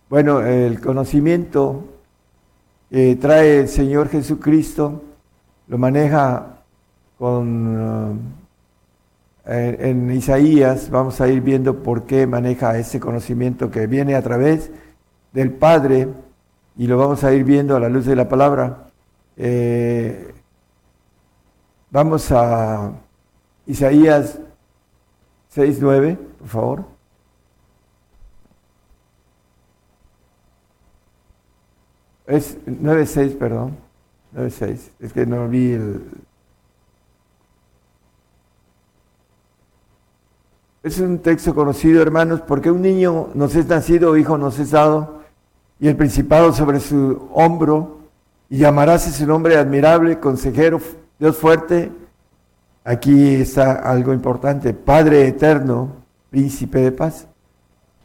[0.10, 1.86] Bueno, el conocimiento
[2.90, 5.02] que trae el Señor Jesucristo
[5.68, 6.62] lo maneja
[7.18, 8.20] con...
[8.20, 8.45] eh,
[9.46, 14.72] en, Isaías vamos a ir viendo por qué maneja ese conocimiento que viene a través
[15.34, 16.08] del Padre
[16.78, 18.90] y lo vamos a ir viendo a la luz de la palabra.
[19.38, 20.34] Eh,
[21.92, 22.92] vamos a
[23.66, 24.40] Isaías
[25.56, 26.86] 6.9, por favor.
[32.28, 33.78] Es 9.6, perdón.
[34.36, 34.92] 9.6.
[35.00, 36.25] Es que no vi el...
[40.86, 45.22] Es un texto conocido, hermanos, porque un niño nos es nacido, hijo nos es dado,
[45.80, 48.02] y el principado sobre su hombro,
[48.52, 50.80] y llamarás su nombre admirable, consejero,
[51.18, 51.92] Dios fuerte.
[52.84, 55.90] Aquí está algo importante, Padre eterno,
[56.30, 57.28] príncipe de paz.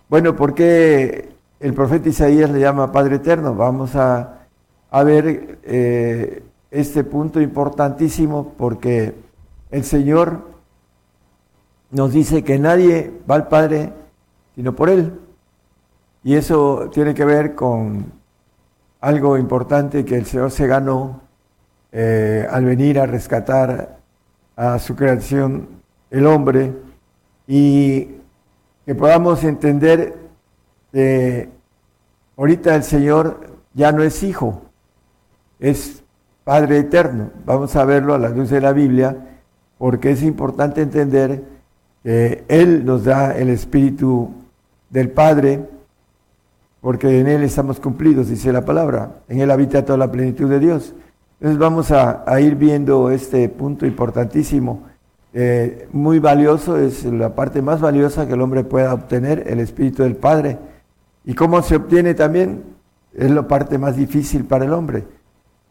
[0.09, 3.55] Bueno, ¿por qué el profeta Isaías le llama Padre eterno?
[3.55, 4.47] Vamos a,
[4.91, 9.13] a ver eh, este punto importantísimo porque
[9.71, 10.50] el Señor
[11.91, 13.93] nos dice que nadie va al Padre
[14.55, 15.19] sino por Él.
[16.23, 18.13] Y eso tiene que ver con
[19.01, 21.23] algo importante que el Señor se ganó
[21.93, 23.99] eh, al venir a rescatar
[24.57, 25.67] a su creación,
[26.11, 26.75] el hombre,
[27.47, 28.09] y
[28.85, 30.19] que podamos entender
[30.93, 31.49] que
[32.37, 34.63] ahorita el Señor ya no es hijo,
[35.59, 36.03] es
[36.45, 37.31] Padre eterno.
[37.47, 39.17] Vamos a verlo a la luz de la Biblia,
[39.79, 41.45] porque es importante entender
[42.03, 44.31] que Él nos da el Espíritu
[44.89, 45.69] del Padre,
[46.81, 49.23] porque en Él estamos cumplidos, dice la palabra.
[49.29, 50.95] En Él habita toda la plenitud de Dios.
[51.41, 54.83] Entonces vamos a, a ir viendo este punto importantísimo,
[55.33, 60.03] eh, muy valioso, es la parte más valiosa que el hombre pueda obtener, el Espíritu
[60.03, 60.59] del Padre.
[61.25, 62.65] ¿Y cómo se obtiene también?
[63.15, 65.05] Es la parte más difícil para el hombre.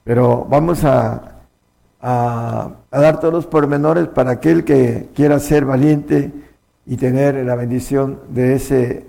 [0.03, 1.39] Pero vamos a,
[2.02, 6.32] a, dar todos los pormenores para aquel que quiera ser valiente
[6.86, 9.06] y tener la bendición de ese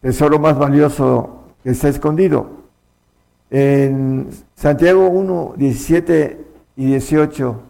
[0.00, 2.58] tesoro más valioso que está escondido.
[3.50, 7.60] En Santiago 1, 17 y 18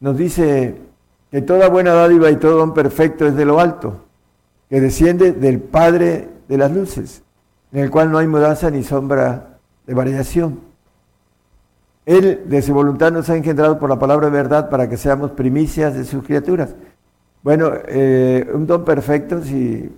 [0.00, 0.76] nos dice
[1.30, 4.04] que toda buena dádiva y todo don perfecto es de lo alto,
[4.70, 7.22] que desciende del Padre de las luces,
[7.72, 10.67] en el cual no hay mudanza ni sombra de variación.
[12.08, 15.32] Él de su voluntad nos ha engendrado por la palabra de verdad para que seamos
[15.32, 16.74] primicias de sus criaturas.
[17.42, 19.94] Bueno, eh, un don perfecto, si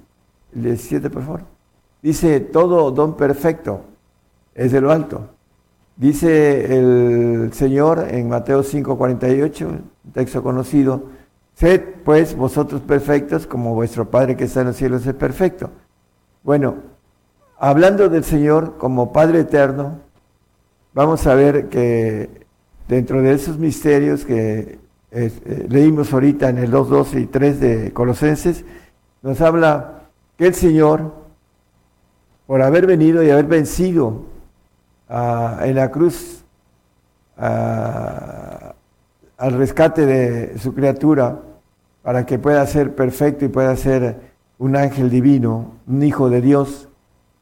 [0.53, 1.41] el 17 por favor,
[2.03, 3.83] dice todo don perfecto
[4.57, 5.29] es de lo alto.
[5.95, 11.05] Dice el Señor en Mateo 5:48, un texto conocido,
[11.55, 15.71] sed pues vosotros perfectos como vuestro Padre que está en los cielos es perfecto.
[16.43, 16.75] Bueno,
[17.57, 20.10] hablando del Señor como Padre eterno,
[20.93, 22.47] vamos a ver que
[22.89, 24.79] dentro de esos misterios que
[25.13, 28.65] eh, leímos ahorita en el 2, 12 y 3 de Colosenses,
[29.23, 30.03] nos habla
[30.37, 31.13] que el Señor,
[32.47, 34.25] por haber venido y haber vencido
[35.09, 36.45] en la cruz
[37.37, 38.75] al
[39.39, 41.41] rescate de su criatura,
[42.03, 46.89] para que pueda ser perfecto y pueda ser un ángel divino, un hijo de Dios,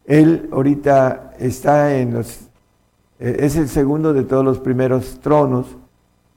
[0.07, 2.48] Él ahorita está en los
[3.19, 5.67] es el segundo de todos los primeros tronos,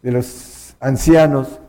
[0.01, 1.59] de los ancianos.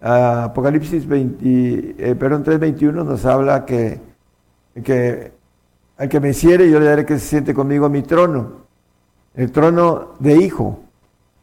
[0.00, 4.00] Apocalipsis 20, eh, perdón, 3.21 nos habla que,
[4.82, 5.32] que
[5.96, 8.62] al que me hiciere yo le daré que se siente conmigo mi trono,
[9.34, 10.80] el trono de hijo,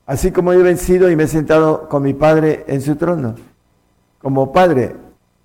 [0.05, 3.35] así como yo he vencido y me he sentado con mi Padre en su trono,
[4.21, 4.95] como Padre,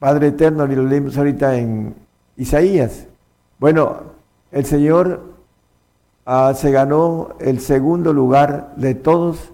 [0.00, 1.94] Padre eterno, y lo leímos ahorita en
[2.36, 3.06] Isaías.
[3.60, 4.02] Bueno,
[4.50, 5.33] el Señor
[6.26, 9.52] Ah, se ganó el segundo lugar de todos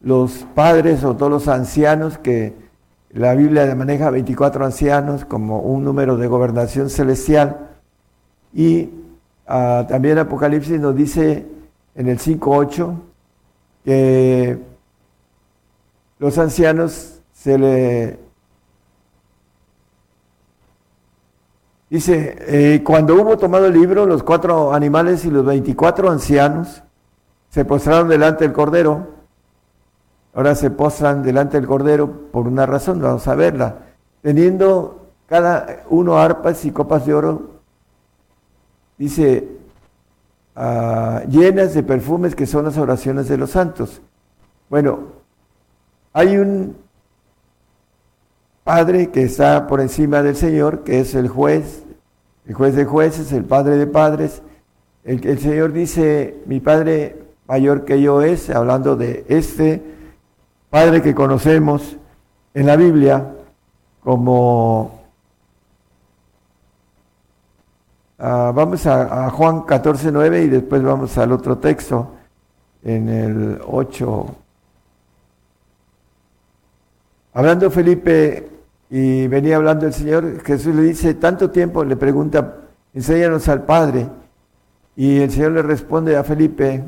[0.00, 2.54] los padres o todos los ancianos que
[3.10, 7.70] la Biblia maneja 24 ancianos como un número de gobernación celestial.
[8.54, 8.90] Y
[9.46, 11.46] ah, también Apocalipsis nos dice
[11.94, 12.94] en el 5.8
[13.84, 14.58] que
[16.18, 18.25] los ancianos se le...
[21.88, 26.82] Dice, eh, cuando hubo tomado el libro, los cuatro animales y los 24 ancianos
[27.50, 29.14] se postraron delante del Cordero.
[30.34, 33.76] Ahora se postran delante del Cordero por una razón, vamos a verla.
[34.20, 37.50] Teniendo cada uno arpas y copas de oro,
[38.98, 39.48] dice,
[40.56, 44.02] ah, llenas de perfumes que son las oraciones de los santos.
[44.68, 44.98] Bueno,
[46.12, 46.76] hay un
[48.66, 51.84] Padre que está por encima del Señor, que es el juez,
[52.48, 54.42] el juez de jueces, el Padre de padres.
[55.04, 59.80] El, el Señor dice, mi Padre mayor que yo es, hablando de este
[60.68, 61.96] Padre que conocemos
[62.54, 63.34] en la Biblia
[64.02, 65.00] como...
[68.18, 72.14] ah, vamos a, a Juan 14, 9 y después vamos al otro texto
[72.82, 74.26] en el 8.
[77.32, 78.55] Hablando Felipe
[78.88, 82.56] y venía hablando el Señor, Jesús le dice, tanto tiempo le pregunta,
[82.94, 84.08] enséñanos al Padre.
[84.94, 86.82] Y el Señor le responde a Felipe,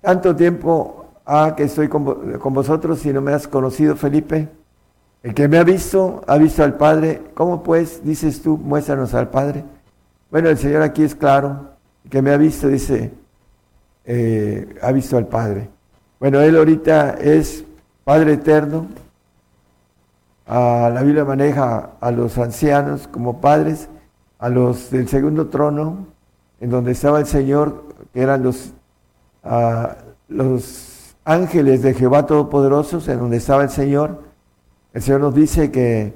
[0.00, 4.48] tanto tiempo ha que estoy con vosotros y no me has conocido, Felipe.
[5.22, 7.20] El que me ha visto, ha visto al Padre.
[7.34, 9.64] ¿Cómo pues dices tú, muéstranos al Padre?
[10.30, 11.70] Bueno, el Señor aquí es claro.
[12.04, 13.12] El que me ha visto, dice,
[14.06, 15.68] eh, ha visto al Padre.
[16.18, 17.64] Bueno, Él ahorita es
[18.02, 18.86] Padre eterno.
[20.52, 23.88] Ah, la Biblia maneja a los ancianos como padres,
[24.40, 26.08] a los del segundo trono,
[26.58, 28.72] en donde estaba el Señor, que eran los,
[29.44, 29.94] ah,
[30.26, 34.24] los ángeles de Jehová Todopoderosos, en donde estaba el Señor.
[34.92, 36.14] El Señor nos dice que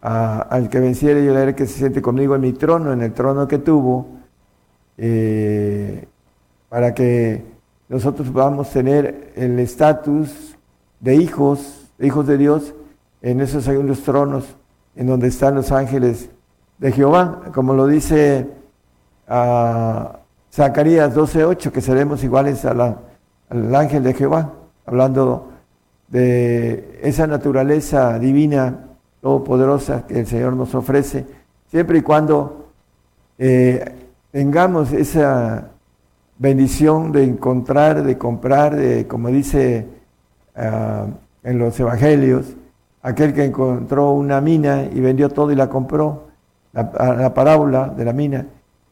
[0.00, 3.02] ah, al que venciere yo le haré que se siente conmigo en mi trono, en
[3.02, 4.06] el trono que tuvo,
[4.96, 6.06] eh,
[6.68, 7.44] para que
[7.88, 10.56] nosotros podamos tener el estatus
[11.00, 12.75] de hijos, hijos de Dios,
[13.22, 14.56] en esos segundos tronos
[14.94, 16.30] en donde están los ángeles
[16.78, 18.48] de Jehová, como lo dice
[19.28, 20.18] ah,
[20.52, 22.96] Zacarías 12:8, que seremos iguales a
[23.48, 24.52] al ángel de Jehová,
[24.84, 25.52] hablando
[26.08, 28.86] de esa naturaleza divina,
[29.20, 31.26] todopoderosa que el Señor nos ofrece,
[31.70, 32.70] siempre y cuando
[33.38, 33.94] eh,
[34.32, 35.70] tengamos esa
[36.38, 39.86] bendición de encontrar, de comprar, de, como dice
[40.54, 41.06] ah,
[41.42, 42.56] en los evangelios,
[43.06, 46.24] aquel que encontró una mina y vendió todo y la compró,
[46.72, 48.46] la, la parábola de la mina,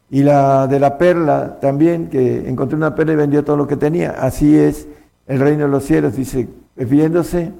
[0.08, 3.76] y la de la perla también, que encontró una perla y vendió todo lo que
[3.76, 4.12] tenía.
[4.12, 4.86] Así es
[5.26, 7.50] el reino de los cielos, dice, refiriéndose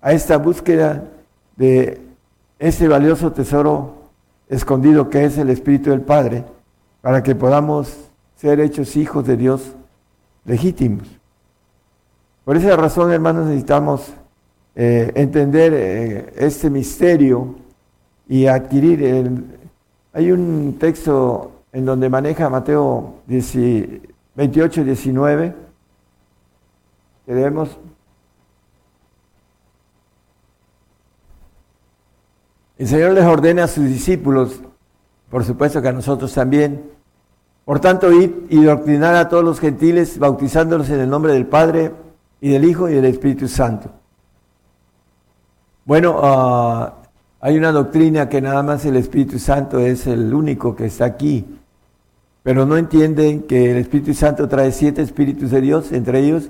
[0.00, 1.04] a esta búsqueda
[1.56, 2.00] de
[2.58, 3.96] ese valioso tesoro
[4.48, 6.44] escondido que es el Espíritu del Padre,
[7.02, 7.94] para que podamos
[8.36, 9.74] ser hechos hijos de Dios
[10.46, 11.06] legítimos.
[12.46, 14.14] Por esa razón, hermanos, necesitamos
[14.74, 17.56] eh, entender eh, este misterio
[18.28, 19.44] y adquirir el...
[20.12, 23.56] Hay un texto en donde maneja Mateo 10
[24.34, 25.54] 28, 19,
[27.26, 27.76] que debemos...
[32.78, 34.62] El Señor les ordena a sus discípulos,
[35.28, 36.90] por supuesto que a nosotros también,
[37.66, 41.92] por tanto, id y doctrinar a todos los gentiles, bautizándolos en el nombre del Padre
[42.40, 43.99] y del Hijo y del Espíritu Santo.
[45.90, 46.94] Bueno, ah,
[47.40, 51.44] hay una doctrina que nada más el Espíritu Santo es el único que está aquí,
[52.44, 56.48] pero no entienden que el Espíritu Santo trae siete espíritus de Dios, entre ellos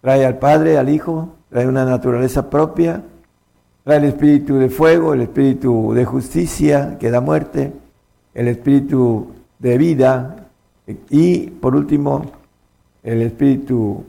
[0.00, 3.02] trae al Padre, al Hijo, trae una naturaleza propia,
[3.84, 7.74] trae el espíritu de fuego, el espíritu de justicia que da muerte,
[8.32, 10.46] el espíritu de vida
[11.10, 12.24] y por último
[13.02, 14.02] el espíritu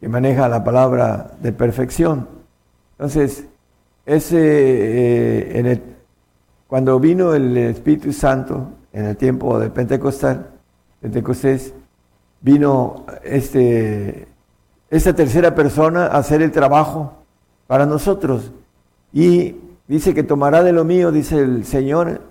[0.00, 2.26] que maneja la palabra de perfección.
[2.92, 3.44] Entonces,
[4.06, 5.82] ese, eh, en el-
[6.66, 10.48] cuando vino el Espíritu Santo en el tiempo de Pentecostal,
[11.00, 11.74] Pentecostés,
[12.40, 14.26] vino este,
[14.90, 17.12] esta tercera persona a hacer el trabajo
[17.66, 18.52] para nosotros.
[19.12, 22.22] Y dice que tomará de lo mío, dice el Señor,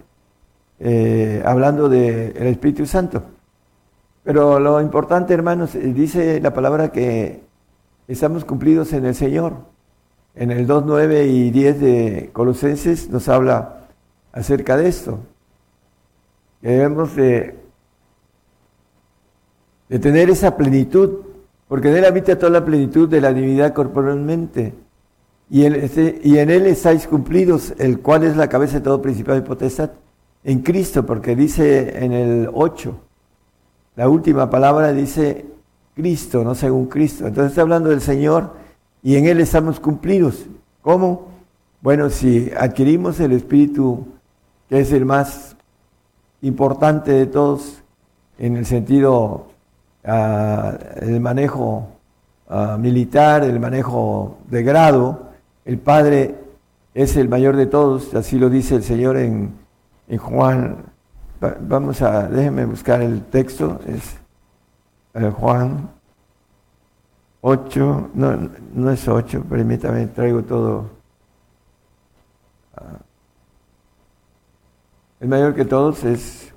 [0.80, 3.24] eh, hablando del Espíritu Santo.
[4.24, 7.42] Pero lo importante, hermanos, dice la palabra que
[8.08, 9.54] estamos cumplidos en el Señor.
[10.36, 13.88] En el 2, 9 y 10 de Colosenses nos habla
[14.32, 15.20] acerca de esto.
[16.62, 17.56] Que debemos de,
[20.00, 21.20] tener esa plenitud,
[21.68, 24.74] porque en Él habita toda la plenitud de la divinidad corporalmente.
[25.50, 29.38] Y, él, este- en Él estáis cumplidos, el cual es la cabeza de todo principado
[29.38, 29.92] y potestad.
[30.44, 32.96] En Cristo, porque dice en el 8,
[33.98, 35.46] la última palabra dice
[35.94, 37.28] Cristo, no según Cristo.
[37.28, 38.61] Entonces está hablando del Señor
[39.04, 40.46] y en Él estamos cumplidos.
[40.82, 41.30] ¿Cómo?
[41.82, 44.06] Bueno, si adquirimos el Espíritu,
[44.70, 45.56] que es el más
[46.42, 47.82] importante de todos,
[48.38, 49.48] en el sentido
[50.06, 51.88] ah, el manejo
[52.50, 55.30] ah, militar, el manejo de grado,
[55.66, 56.36] el Padre
[56.94, 59.54] es el mayor de todos, así lo dice el Señor en,
[60.18, 60.78] Juan.
[61.44, 64.18] Va- Vamos a, déjenme buscar el texto, es
[65.14, 65.90] eh, Juan
[67.42, 70.90] 8, no, no es 8, permítame, traigo todo.
[75.20, 76.54] El mayor que todos es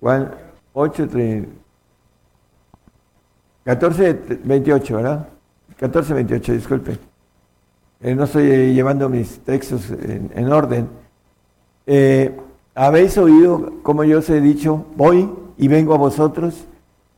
[0.00, 0.34] Juan
[0.72, 1.08] 8,
[3.64, 4.12] 14,
[4.44, 5.28] 28, ¿verdad?
[5.76, 6.98] 14, 28, disculpe.
[8.00, 10.88] Eh, no estoy eh, llevando mis textos en, en orden.
[11.86, 12.34] Eh,
[12.74, 15.28] Habéis oído como yo os he dicho, voy
[15.58, 16.66] y vengo a vosotros.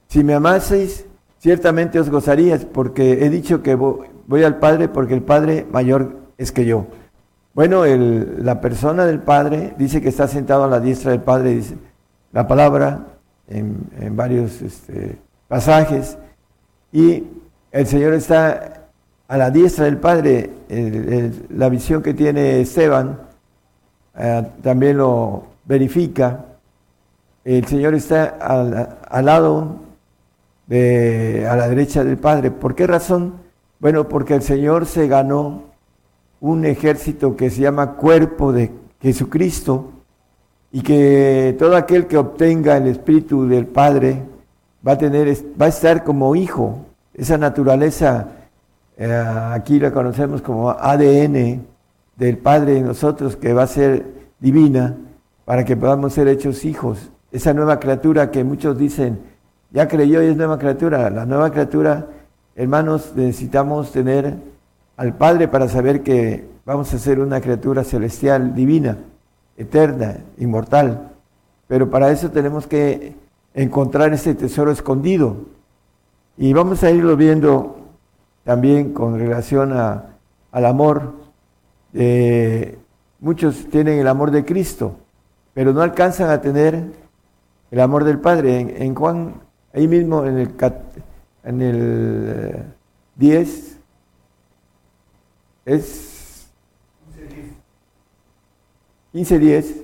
[0.09, 1.07] Si me amaseis,
[1.43, 6.17] ciertamente os gozarías, porque he dicho que vo- voy al Padre, porque el Padre mayor
[6.39, 6.87] es que yo.
[7.53, 11.51] Bueno, el- la persona del Padre dice que está sentado a la diestra del Padre,
[11.51, 11.75] dice
[12.33, 13.07] la palabra
[13.49, 13.77] en,
[14.17, 16.17] varios este, pasajes,
[16.93, 17.25] y
[17.73, 18.85] el Señor está
[19.27, 20.51] a la diestra del Padre.
[21.51, 23.19] La visión que tiene Esteban
[24.17, 26.45] eh, también lo verifica.
[27.45, 28.37] El Señor está
[29.11, 29.77] al lado
[30.73, 32.51] de, a la derecha del Padre.
[32.51, 33.35] ¿Por qué razón?
[33.79, 35.65] Bueno, porque el Señor se ganó
[36.41, 38.73] un ejército que se llama cuerpo de
[39.03, 39.91] Jesucristo
[40.71, 44.23] y que todo aquel que obtenga el Espíritu del Padre
[44.87, 45.29] va a tener,
[45.61, 46.87] va a estar como hijo.
[47.13, 48.29] Esa naturaleza,
[48.97, 49.13] eh,
[49.51, 51.67] aquí la conocemos como ADN
[52.17, 54.07] del Padre en nosotros, que va a ser
[54.41, 54.97] divina,
[55.45, 57.11] para que podamos ser hechos hijos.
[57.31, 59.32] Esa nueva criatura que muchos dicen,
[59.73, 61.11] ya creyó y es nueva criatura.
[61.11, 62.07] La nueva criatura,
[62.55, 64.37] hermanos, necesitamos tener
[64.97, 68.99] al Padre para saber que vamos a ser una criatura celestial, divina,
[69.57, 71.11] eterna, inmortal.
[71.67, 73.15] Pero para eso tenemos que
[73.55, 75.37] encontrar ese tesoro escondido.
[76.37, 77.79] Y vamos a irlo viendo
[78.45, 80.05] también con relación a,
[80.51, 81.15] al amor.
[81.95, 82.79] Eh,
[83.21, 84.97] muchos tienen el amor de Cristo,
[85.55, 86.93] pero no alcanzan a tener
[87.71, 88.61] el amor del Padre.
[88.61, 89.35] En, en Juan,
[89.73, 90.55] ahí mismo en el,
[91.45, 92.65] en el eh,
[93.17, 93.79] 10,
[95.65, 96.49] es
[99.15, 99.83] 15.10.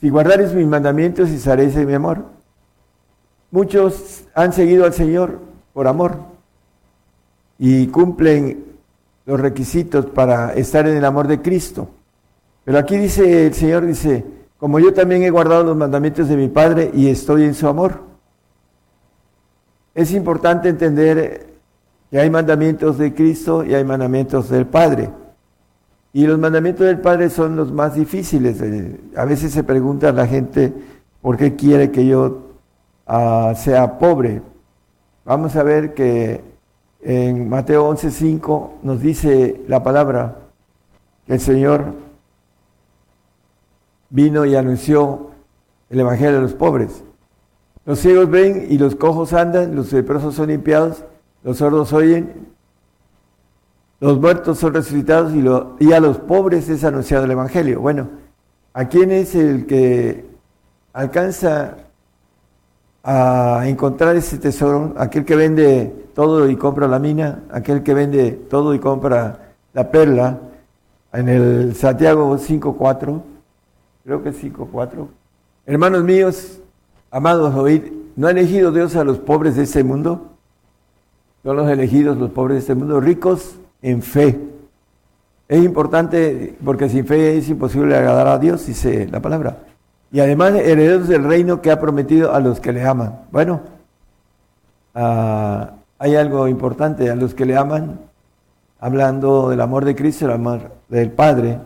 [0.00, 2.24] Si guardares mis mandamientos y saréis de mi amor.
[3.50, 5.38] Muchos han seguido al Señor
[5.72, 6.16] por amor
[7.58, 8.64] y cumplen
[9.26, 11.88] los requisitos para estar en el amor de Cristo.
[12.64, 14.24] Pero aquí dice el Señor, dice,
[14.62, 17.98] como yo también he guardado los mandamientos de mi Padre y estoy en su amor.
[19.92, 21.48] Es importante entender
[22.08, 25.10] que hay mandamientos de Cristo y hay mandamientos del Padre.
[26.12, 28.62] Y los mandamientos del Padre son los más difíciles.
[28.62, 30.72] Eh, A veces se pregunta la gente,
[31.20, 32.52] ¿por qué quiere que yo
[33.08, 34.42] ah, sea pobre?
[35.24, 36.40] Vamos a ver que
[37.00, 40.36] en Mateo 11:5 nos dice la palabra
[41.26, 42.11] que el Señor
[44.12, 45.30] vino y anunció
[45.90, 47.02] el Evangelio a los pobres.
[47.84, 51.04] Los ciegos ven y los cojos andan, los leprosos son limpiados,
[51.42, 52.46] los sordos oyen,
[53.98, 57.80] los muertos son resucitados y, lo- y a los pobres es anunciado el Evangelio.
[57.80, 58.08] Bueno,
[58.74, 60.26] ¿a quién es el que
[60.92, 61.76] alcanza
[63.02, 64.92] a encontrar ese tesoro?
[64.96, 69.90] Aquel que vende todo y compra la mina, aquel que vende todo y compra la
[69.90, 70.38] perla.
[71.12, 73.22] En el Santiago 5.4,
[74.04, 75.06] creo que es 5.4.
[75.66, 76.60] Hermanos míos,
[77.10, 77.82] amados, oíd,
[78.16, 80.32] ¿no ha elegido Dios a los pobres de este mundo?
[81.42, 84.40] Son los elegidos los pobres de este mundo, ricos en fe.
[85.48, 89.58] Es importante porque sin fe es imposible agradar a Dios, dice la palabra.
[90.10, 93.20] Y además herederos del reino que ha prometido a los que le aman.
[93.30, 93.60] Bueno,
[94.94, 98.00] ah, hay algo importante, a los que le aman,
[98.78, 101.58] hablando del amor de Cristo, el amor del Padre,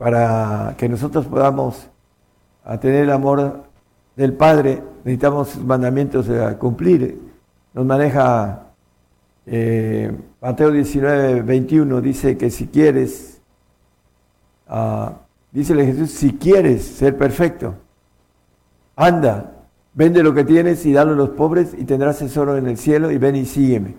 [0.00, 1.86] para que nosotros podamos
[2.80, 3.64] tener el amor
[4.16, 7.20] del Padre, necesitamos sus mandamientos a cumplir.
[7.74, 8.62] Nos maneja
[9.44, 10.10] eh,
[10.40, 13.42] Mateo 19, 21, dice que si quieres,
[14.68, 15.18] ah,
[15.52, 17.74] dícele Jesús, si quieres ser perfecto,
[18.96, 19.52] anda,
[19.92, 23.10] vende lo que tienes y dalo a los pobres y tendrás tesoro en el cielo
[23.10, 23.96] y ven y sígueme.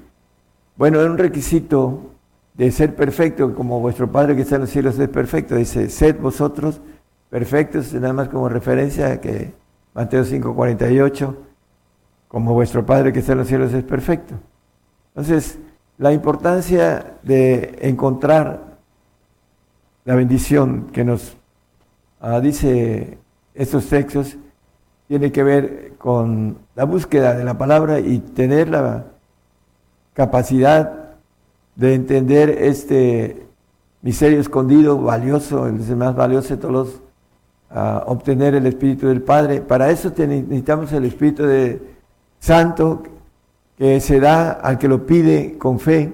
[0.78, 2.11] Bueno, es un requisito
[2.54, 5.56] de ser perfecto, como vuestro Padre que está en los cielos es perfecto.
[5.56, 6.82] Dice, sed vosotros
[7.30, 9.54] perfectos, nada más como referencia que
[9.94, 11.36] Mateo 5:48.
[12.28, 14.36] como vuestro Padre que está en los cielos es perfecto.
[15.10, 15.60] Entonces,
[15.98, 18.78] la importancia de encontrar
[20.06, 21.36] la bendición que nos
[22.22, 23.18] ah, dice
[23.54, 24.38] estos textos
[25.08, 29.08] tiene que ver con la búsqueda de la palabra y tener la
[30.14, 31.01] capacidad
[31.82, 33.48] de entender este
[34.04, 37.02] misterio escondido, valioso, el más valioso de todos los,
[37.72, 39.62] ah, obtener el Espíritu del Padre.
[39.62, 41.82] Para eso necesitamos el Espíritu de
[42.38, 43.02] Santo
[43.80, 46.14] que se da al que lo pide con fe.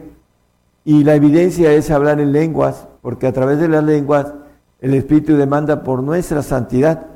[0.86, 4.34] Y la evidencia es hablar en lenguas, porque a través de las lenguas
[4.80, 7.08] el Espíritu demanda por nuestra santidad.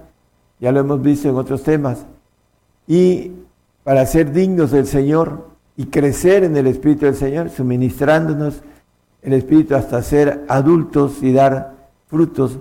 [0.59, 2.05] Ya lo hemos visto en otros temas.
[2.85, 3.31] Y
[3.85, 8.61] para ser dignos del Señor y crecer en el Espíritu del Señor, suministrándonos
[9.21, 11.73] el Espíritu hasta ser adultos y dar
[12.07, 12.59] frutos.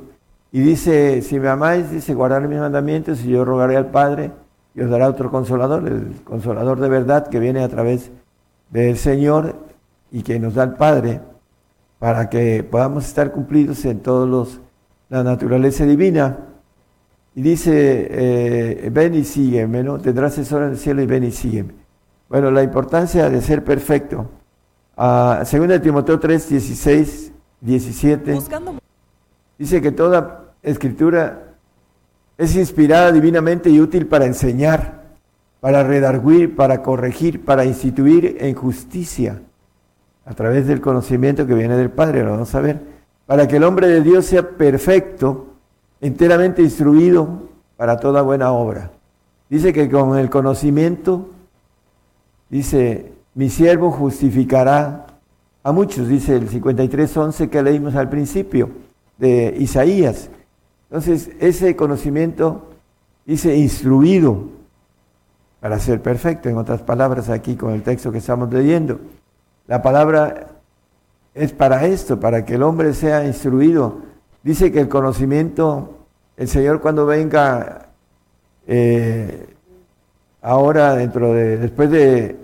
[0.52, 4.32] Y dice, si me amáis, dice, guardar mis mandamientos y yo rogaré al Padre
[4.74, 8.10] y os dará otro consolador, el consolador de verdad que viene a través
[8.70, 9.56] del Señor
[10.10, 11.20] y que nos da el Padre
[11.98, 14.60] para que podamos estar cumplidos en todos
[15.08, 16.38] la naturaleza divina.
[17.34, 19.98] Y dice, eh, ven y sígueme, ¿no?
[19.98, 21.79] Tendrás tesoro en el cielo y ven y sígueme.
[22.30, 24.30] Bueno, la importancia de ser perfecto.
[24.96, 28.38] Uh, según el Timoteo 3, 16, 17,
[29.58, 31.56] dice que toda escritura
[32.38, 35.06] es inspirada divinamente y útil para enseñar,
[35.58, 39.42] para redarguir, para corregir, para instituir en justicia,
[40.24, 42.80] a través del conocimiento que viene del Padre, lo vamos a ver,
[43.26, 45.48] para que el hombre de Dios sea perfecto,
[46.00, 48.92] enteramente instruido para toda buena obra.
[49.48, 51.30] Dice que con el conocimiento,
[52.50, 55.06] dice, mi siervo justificará
[55.62, 58.70] a muchos, dice el 53.11 que leímos al principio
[59.18, 60.30] de Isaías.
[60.90, 62.70] Entonces, ese conocimiento
[63.24, 64.48] dice instruido
[65.60, 68.98] para ser perfecto, en otras palabras, aquí con el texto que estamos leyendo.
[69.66, 70.48] La palabra
[71.34, 73.98] es para esto, para que el hombre sea instruido.
[74.42, 75.98] Dice que el conocimiento,
[76.38, 77.90] el Señor cuando venga
[78.66, 79.54] eh,
[80.42, 82.36] ahora dentro de, después de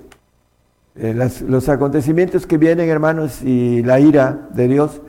[0.94, 5.02] los acontecimientos que vienen, hermanos, y la ira de Dios,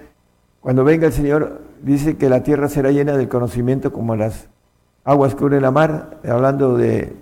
[0.60, 4.50] cuando venga el Señor, dice que la tierra será llena del conocimiento como las
[5.04, 7.16] aguas cubren la mar, hablando de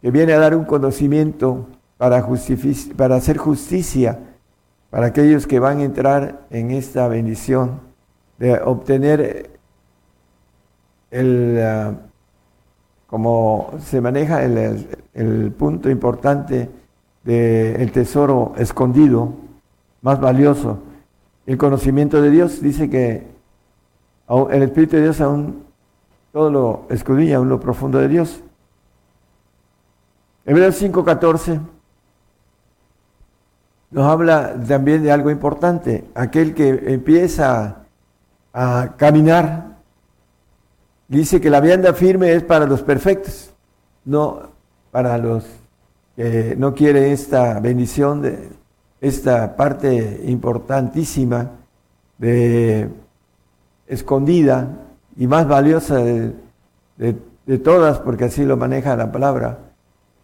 [0.00, 1.66] que viene a dar un conocimiento
[1.98, 2.26] para,
[2.96, 4.18] para hacer justicia
[4.92, 7.80] para aquellos que van a entrar en esta bendición
[8.38, 9.48] de obtener
[11.10, 11.94] el, ah,
[13.06, 14.86] como se maneja el,
[15.56, 16.70] punto importante
[17.22, 19.34] del tesoro escondido,
[20.00, 20.78] más valioso,
[21.46, 22.60] el conocimiento de Dios.
[22.60, 23.26] Dice que
[24.50, 25.64] el Espíritu de Dios aún
[26.32, 28.42] todo lo escudriña, aún lo profundo de Dios.
[30.44, 31.60] Hebreos 5:14
[33.90, 36.04] nos habla también de algo importante.
[36.14, 37.84] Aquel que empieza
[38.54, 39.76] a caminar,
[41.08, 43.52] dice que la vianda firme es para los perfectos,
[44.04, 44.51] no
[44.92, 45.44] para los
[46.14, 48.50] que no quieren esta bendición, de
[49.00, 51.50] esta parte importantísima
[52.18, 52.88] de
[53.88, 54.68] escondida
[55.16, 59.58] y más valiosa de, todas, porque así lo maneja la palabra,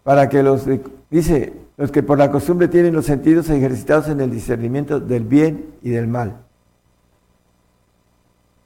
[0.05, 0.65] para que los,
[1.11, 5.75] dice, los que por la costumbre tienen los sentidos ejercitados en el discernimiento del bien
[5.83, 6.37] y del mal.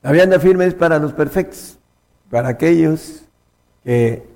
[0.03, 1.79] La vianda firme es para los perfectos,
[2.29, 3.25] para aquellos
[3.85, 4.32] que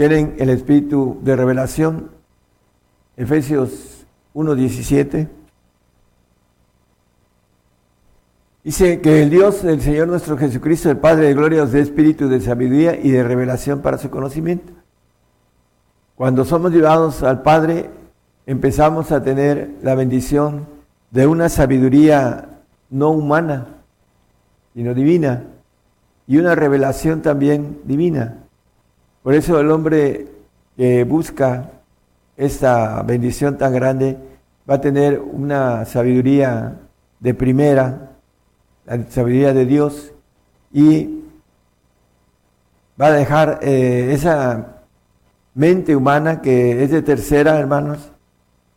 [0.00, 2.10] tienen el espíritu de revelación.
[3.18, 5.28] Efesios 1.17
[8.64, 12.30] Dice que el Dios, el Señor nuestro Jesucristo, el Padre de gloria, os dé espíritu
[12.30, 14.72] de sabiduría y de revelación para su conocimiento.
[16.14, 17.90] Cuando somos llevados al Padre,
[18.46, 20.66] empezamos a tener la bendición
[21.10, 23.66] de una sabiduría no humana,
[24.72, 25.44] sino divina,
[26.26, 28.39] y una revelación también divina.
[29.22, 30.28] Por eso el hombre
[30.76, 31.70] que busca
[32.38, 34.16] esta bendición tan grande
[34.68, 36.78] va a tener una sabiduría
[37.18, 38.12] de primera,
[38.86, 40.14] la sabiduría de Dios
[40.72, 41.22] y
[42.98, 44.84] va a dejar eh, esa
[45.54, 48.12] mente humana que es de tercera, hermanos,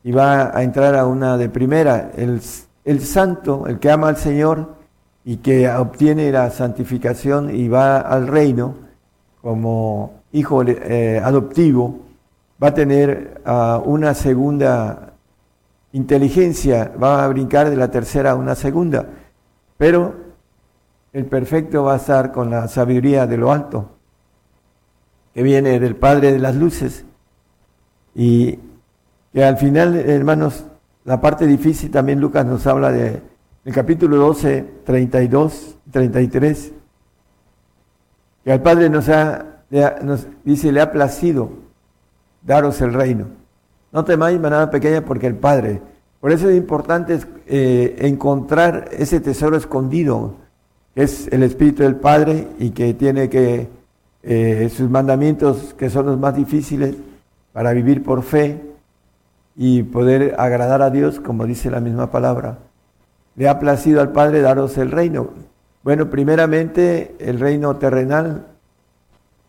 [0.03, 2.11] y va a entrar a una de primera.
[2.18, 2.41] El,
[2.84, 4.76] el santo, el que ama al Señor
[5.24, 8.76] y que obtiene la santificación y va al reino
[9.41, 12.00] como hijo eh, adoptivo,
[12.62, 15.14] va a tener uh, una segunda
[15.94, 19.08] inteligencia, va a brincar de la tercera a una segunda.
[19.78, 20.16] Pero
[21.14, 23.92] el perfecto va a estar con la sabiduría de lo alto,
[25.34, 27.06] que viene del Padre de las Luces.
[28.16, 28.60] Y
[29.32, 30.66] que al final, hermanos,
[31.06, 33.22] la parte difícil también Lucas nos habla de
[33.66, 36.74] el capítulo 12, 32, 33,
[38.44, 41.50] que al Padre nos, ha, ha- nos dice, le ha placido
[42.41, 43.28] daros el reino.
[43.91, 45.82] No temáis manada pequeña porque el Padre.
[46.20, 50.36] Por eso es importante eh, encontrar ese tesoro escondido,
[50.95, 53.68] que es el Espíritu del Padre y que tiene que
[54.24, 56.95] eh, sus mandamientos, que son los más difíciles
[57.52, 58.62] para vivir por fe
[59.56, 62.58] y poder agradar a Dios, como dice la misma palabra.
[63.36, 65.30] Le ha placido al Padre daros el reino.
[65.84, 68.45] Bueno, primeramente el reino terrenal,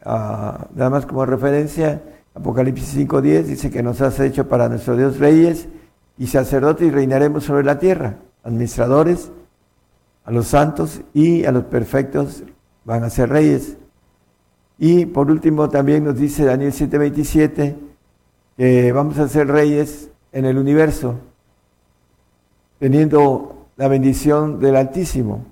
[0.05, 2.03] ah, nada más como referencia,
[2.35, 5.69] Apocalipsis 5.10 dice que nos has hecho para nuestro Dios reyes
[6.19, 9.31] y sacerdotes y reinaremos sobre la tierra, administradores,
[10.25, 12.45] a los santos y a los perfectos
[12.85, 13.77] van a ser reyes.
[14.79, 17.77] Y por último también nos dice Daniel 7:27
[18.57, 21.17] que vamos a ser reyes en el universo,
[22.79, 25.45] teniendo la bendición del Altísimo,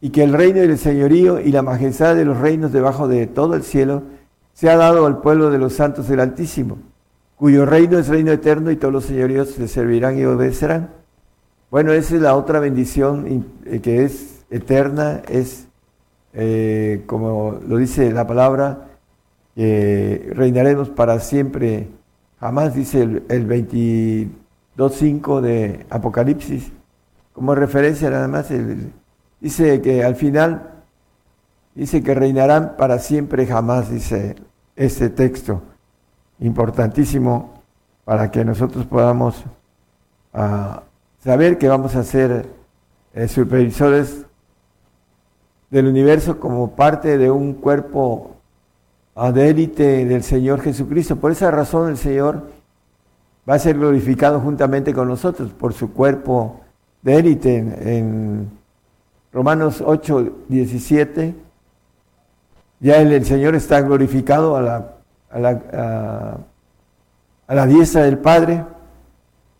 [0.00, 3.26] y que el reino y el señorío y la majestad de los reinos debajo de
[3.26, 4.02] todo el cielo
[4.54, 6.78] se ha dado al pueblo de los santos del Altísimo,
[7.36, 10.90] cuyo reino es reino eterno y todos los señoríos le servirán y obedecerán.
[11.70, 15.66] Bueno, esa es la otra bendición eh, que es eterna, es
[16.32, 18.86] eh, como lo dice la palabra,
[19.54, 21.88] que reinaremos para siempre,
[22.40, 23.46] jamás dice el, el
[24.76, 26.72] 22.5 de Apocalipsis,
[27.32, 28.92] como referencia nada más, el-
[29.40, 30.82] dice que al final,
[31.74, 34.36] dice que reinarán para siempre, jamás, dice
[34.76, 35.62] este texto,
[36.38, 37.62] importantísimo
[38.04, 39.44] para que nosotros podamos
[40.32, 40.82] ah,
[41.22, 42.46] saber que vamos a ser
[43.14, 44.26] eh, supervisores
[45.70, 48.36] del universo como parte de un cuerpo
[49.14, 51.16] ah, de élite del Señor Jesucristo.
[51.16, 52.48] Por esa razón el Señor
[53.48, 56.60] va a ser glorificado juntamente con nosotros por su cuerpo
[57.02, 58.59] de élite en, en
[59.32, 61.34] Romanos 8, 17.
[62.80, 64.92] Ya el, Señor está glorificado a la,
[65.30, 65.50] a, la,
[67.46, 68.64] a- la diestra del Padre,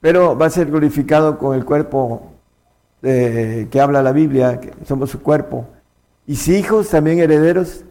[0.00, 2.32] pero va a ser glorificado con el cuerpo
[3.02, 5.66] de- que habla la Biblia, que somos su cuerpo.
[6.26, 7.84] Y si hijos, también herederos,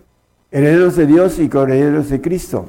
[0.51, 2.65] herederos de Dios y coherederos de Cristo.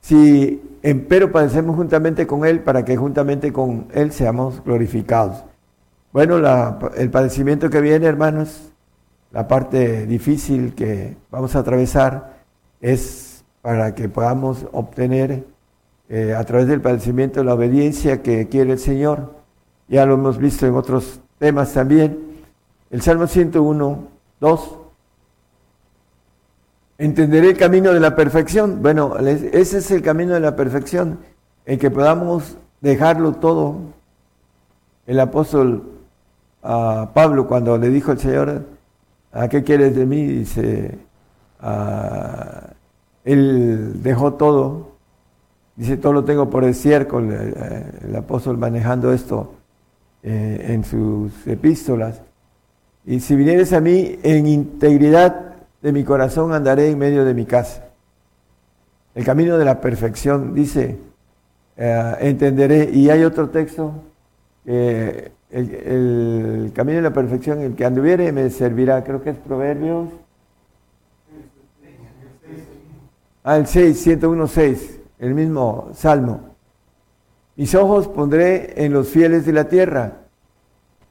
[0.00, 5.44] Si empero padecemos juntamente con Él, para que juntamente con Él seamos glorificados.
[6.12, 8.72] Bueno, la- el padecimiento que viene, hermanos,
[9.30, 12.40] la parte difícil que vamos a atravesar
[12.80, 15.44] es para que podamos obtener
[16.08, 19.34] eh, a través del padecimiento la obediencia que quiere el Señor.
[19.86, 22.18] Ya lo hemos visto en otros temas también.
[22.90, 24.08] El Salmo 101,
[24.40, 24.76] 2.
[26.98, 28.82] Entenderé el camino de la perfección.
[28.82, 31.20] Bueno, ese es el camino de la perfección,
[31.64, 33.76] en que podamos dejarlo todo.
[35.06, 35.99] El apóstol
[36.62, 38.66] ah, Pablo, cuando le dijo al Señor,
[39.32, 40.26] ¿a qué quieres de mí?
[40.26, 40.98] Dice,
[41.60, 42.70] ah,
[43.24, 44.90] él dejó todo.
[45.76, 49.54] Dice, todo lo tengo por estiércol, el, el apóstol manejando esto
[50.22, 52.20] eh, en sus epístolas.
[53.06, 57.46] Y si vinieres a mí en integridad de mi corazón, andaré en medio de mi
[57.46, 57.84] casa.
[59.14, 60.98] El camino de la perfección, dice,
[61.76, 62.90] eh, entenderé.
[62.92, 63.94] Y hay otro texto,
[64.66, 70.08] que el, camino de la perfección, el que anduviere me servirá, creo que es Proverbios.
[73.42, 76.50] Ah, el 6, 101, 6, el mismo salmo.
[77.56, 80.18] Mis ojos pondré en los fieles de la tierra,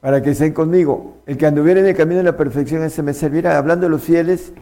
[0.00, 1.18] para que estén conmigo.
[1.26, 3.58] El que anduviere en el camino de la perfección, ese me servirá.
[3.58, 4.52] Hablando de los fieles,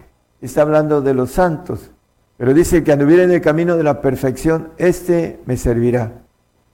[0.40, 1.90] está hablando de los santos.
[2.36, 6.12] Pero dice, el que anduviere en el camino de la perfección, este me servirá.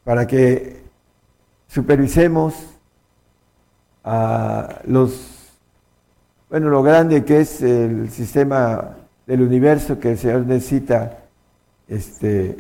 [0.05, 0.83] Para que
[1.67, 2.74] supervisemos
[4.05, 5.53] a los,
[6.51, 11.19] bueno, lo grande que es el sistema del universo que el Señor necesita.
[11.89, 12.57] Este,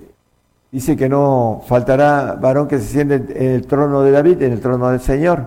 [0.72, 4.60] dice que no faltará varón que se siente en el trono de David, en el
[4.60, 5.46] trono del Señor.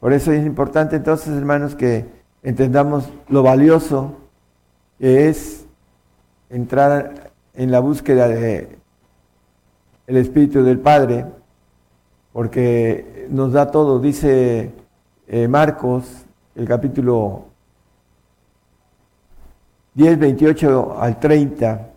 [0.00, 2.06] Por eso es importante entonces, hermanos, que
[2.42, 4.16] entendamos lo valioso
[4.98, 5.66] que es
[6.48, 8.78] entrar en la búsqueda de
[10.06, 11.24] el Espíritu del Padre,
[12.32, 14.72] porque nos da todo, dice
[15.26, 17.44] eh, Marcos, el capítulo
[19.94, 21.88] 10, 28 al 30,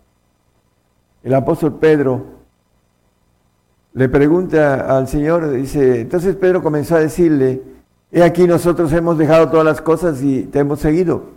[1.22, 2.34] el apóstol Pedro
[3.94, 7.62] le pregunta al Señor, dice, entonces Pedro comenzó a decirle,
[8.10, 11.34] he aquí nosotros hemos dejado todas las cosas y te hemos seguido.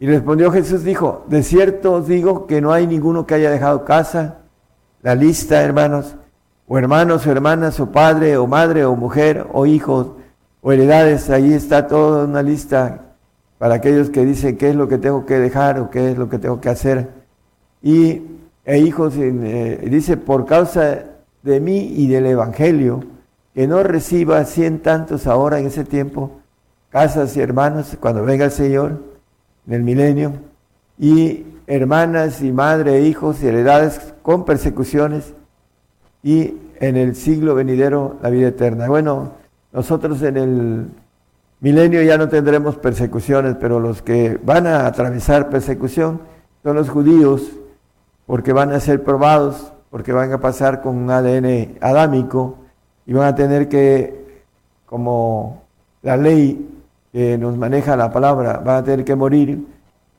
[0.00, 3.84] Y respondió Jesús, dijo, de cierto os digo que no hay ninguno que haya dejado
[3.84, 4.38] casa,
[5.02, 6.16] la lista, hermanos,
[6.72, 10.12] o hermanos o hermanas, o padre o madre o mujer o hijos
[10.60, 13.06] o heredades, ahí está toda una lista
[13.58, 16.28] para aquellos que dicen qué es lo que tengo que dejar o qué es lo
[16.28, 17.08] que tengo que hacer.
[17.82, 18.22] Y
[18.64, 21.06] e hijos, eh, dice, por causa
[21.42, 23.02] de mí y del Evangelio,
[23.52, 26.38] que no reciba cien tantos ahora en ese tiempo,
[26.88, 29.02] casas y hermanos, cuando venga el Señor,
[29.66, 30.34] en el milenio,
[30.96, 35.34] y hermanas y madre e hijos y heredades con persecuciones,
[36.22, 38.88] y en el siglo venidero la vida eterna.
[38.88, 39.32] Bueno,
[39.72, 40.88] nosotros en el
[41.60, 46.20] milenio ya no tendremos persecuciones, pero los que van a atravesar persecución
[46.62, 47.50] son los judíos,
[48.26, 52.58] porque van a ser probados, porque van a pasar con un ADN adámico
[53.06, 54.44] y van a tener que,
[54.86, 55.62] como
[56.02, 56.68] la ley
[57.12, 59.66] que nos maneja la palabra, van a tener que morir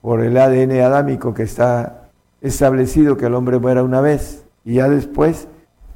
[0.01, 2.09] por el ADN adámico que está
[2.41, 5.47] establecido que el hombre muera una vez y ya después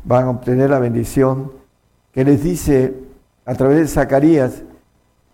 [0.06, 1.52] van a obtener la bendición
[2.14, 2.94] que les dice
[3.46, 4.64] a través de Zacarías,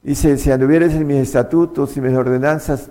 [0.02, 2.90] dice, si anduvieres en mis estatutos y mis ordenanzas,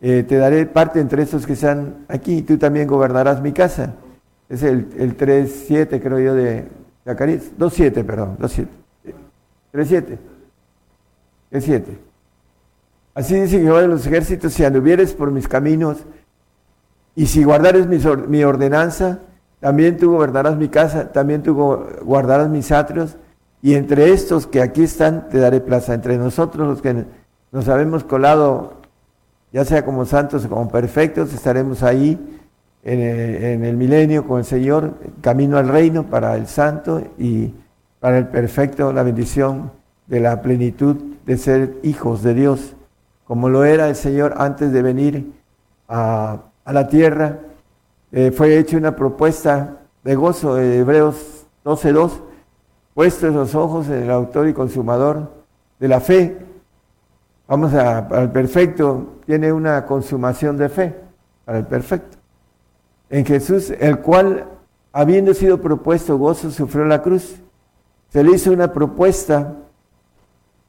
[0.00, 3.94] eh, te daré parte entre estos que están aquí, y tú también gobernarás mi casa.
[4.48, 6.68] Es el, el 3.7, creo yo, de
[7.04, 7.50] Zacarías.
[7.58, 8.66] 2.7, perdón, 2.7.
[9.72, 10.18] 3.7.
[11.52, 11.82] 3.7.
[13.14, 15.98] Así dice Jehová de los ejércitos, si anduvieres por mis caminos,
[17.16, 19.18] y si guardares mi ordenanza,
[19.60, 21.54] también tú gobernarás mi casa, también tú
[22.02, 23.16] guardarás mis atrios,
[23.62, 25.94] y entre estos que aquí están te daré plaza.
[25.94, 27.04] Entre nosotros los que
[27.52, 28.74] nos habemos colado,
[29.52, 32.18] ya sea como santos o como perfectos, estaremos ahí
[32.82, 37.52] en el, milenio con el Señor, camino al reino para el santo y
[37.98, 39.72] para el perfecto, la bendición
[40.06, 40.96] de la plenitud
[41.26, 42.74] de ser hijos de Dios,
[43.24, 45.32] como lo era el Señor antes de venir
[45.88, 47.40] a, la tierra.
[48.12, 52.10] Eh, fue hecha una propuesta de gozo, de Hebreos 12.2,
[52.92, 55.30] puestos los ojos en el autor y consumador
[55.78, 56.38] de la fe.
[57.46, 60.96] Vamos a, al perfecto, tiene una consumación de fe,
[61.44, 62.18] para el perfecto.
[63.10, 64.46] En Jesús, el cual,
[64.92, 67.36] habiendo sido propuesto gozo, sufrió la cruz.
[68.08, 69.54] Se le hizo una propuesta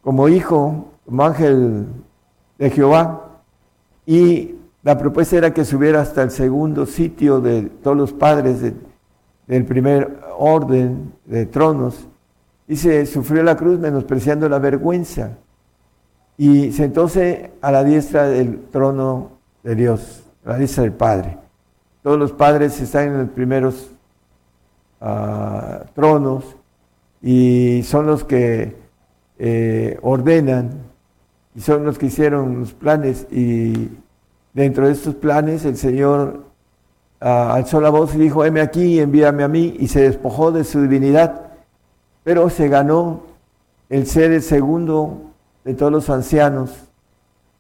[0.04, 1.88] como hijo, como ángel
[2.60, 3.30] de Jehová,
[4.06, 8.62] y la propuesta era que subiera hasta el segundo sitio de todos los padres
[9.48, 12.08] del primer orden de tronos.
[12.68, 15.38] Y se sufrió la cruz menospreciando la vergüenza.
[16.38, 19.32] Y sentóse a la diestra del trono
[19.62, 21.38] de Dios, a la diestra del Padre.
[22.02, 23.92] Todos los padres están en los primeros
[25.00, 26.56] ah, tronos
[27.22, 28.76] y son los que
[29.38, 30.72] eh, ordenan
[31.54, 33.90] y son los que hicieron los planes y
[34.54, 36.46] dentro de estos planes el Señor
[37.20, 40.64] ah, alzó la voz y dijo, heme aquí, envíame a mí y se despojó de
[40.64, 41.52] su divinidad,
[42.24, 43.24] pero se ganó
[43.90, 45.32] el ser el segundo
[45.64, 46.72] de todos los ancianos,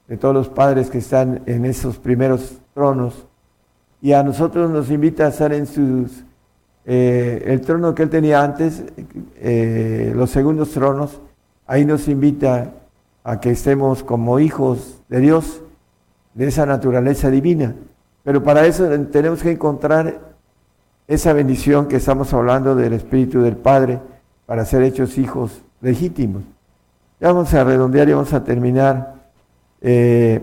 [0.07, 3.25] de todos los padres que están en esos primeros tronos.
[4.01, 6.23] Y a nosotros nos invita a estar en sus,
[6.85, 8.83] eh, el trono que él tenía antes,
[9.35, 11.21] eh, los segundos tronos,
[11.67, 12.73] ahí nos invita
[13.23, 15.61] a que estemos como hijos de Dios,
[16.33, 17.75] de esa naturaleza divina.
[18.23, 20.19] Pero para eso tenemos que encontrar
[21.07, 23.99] esa bendición que estamos hablando del Espíritu del Padre
[24.45, 26.43] para ser hechos hijos legítimos.
[27.19, 29.15] Ya vamos a redondear y vamos a terminar.
[29.81, 30.41] Eh,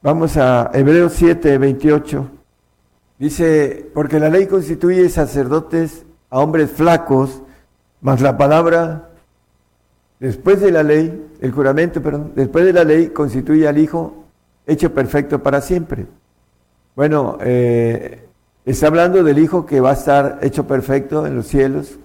[0.00, 2.30] Vamos a Hebreos 7, 28.
[3.18, 7.42] Dice, porque la ley constituye sacerdotes a hombres flacos,
[8.00, 9.10] mas la palabra,
[10.20, 14.27] después de la ley, el juramento, perdón, después de la ley constituye al Hijo
[14.68, 16.06] hecho perfecto para siempre.
[16.94, 18.28] Bueno, eh,
[18.64, 21.98] está hablando del Hijo que va a estar hecho perfecto en los cielos,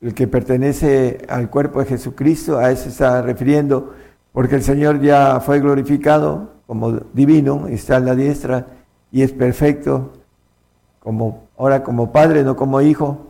[0.00, 3.92] el que pertenece al cuerpo de Jesucristo, a eso está refiriendo,
[4.32, 8.66] porque el Señor ya fue glorificado, como divino, está a la diestra
[9.10, 10.12] y es perfecto,
[11.00, 13.26] como, ahora como padre, no como hijo.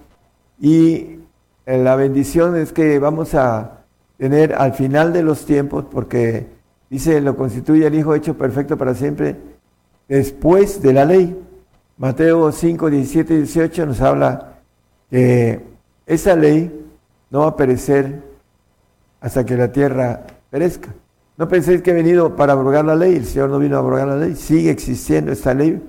[0.60, 1.20] Y
[1.64, 3.84] eh, la bendición es que vamos a
[4.18, 6.57] tener al final de los tiempos, porque
[6.90, 9.36] dice, lo constituye el Hijo hecho perfecto para siempre,
[10.08, 11.38] después de la ley.
[11.96, 14.60] Mateo 5, 17 y 18 nos habla
[15.10, 15.60] que
[16.06, 16.86] esa ley
[17.30, 18.22] no va a perecer
[19.20, 20.94] hasta que la tierra perezca.
[21.36, 24.08] No penséis que he venido para abrogar la ley, el Señor no vino a abrogar
[24.08, 25.82] la ley, sigue existiendo esta ley.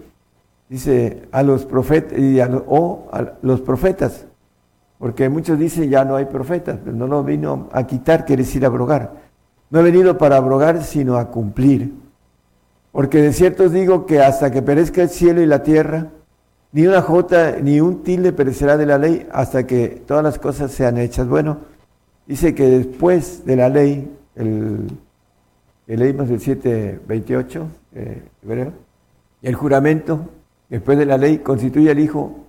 [0.67, 4.27] Dice a los profetas y a o a los profetas,
[4.99, 8.63] porque muchos dicen ya no hay profetas, pero no lo vino a quitar, quiere decir
[8.63, 9.28] abrogar.
[9.69, 11.93] No he venido para abrogar, sino a cumplir.
[12.91, 16.07] Porque de cierto os digo que hasta que perezca el cielo y la tierra,
[16.71, 20.71] ni una jota ni un tilde perecerá de la ley hasta que todas las cosas
[20.71, 21.27] sean hechas.
[21.27, 21.59] Bueno,
[22.27, 24.87] dice que después de la ley, el,
[25.87, 28.23] leímos el 728, eh,
[29.41, 30.29] el juramento,
[30.69, 32.45] después de la ley, constituye al Hijo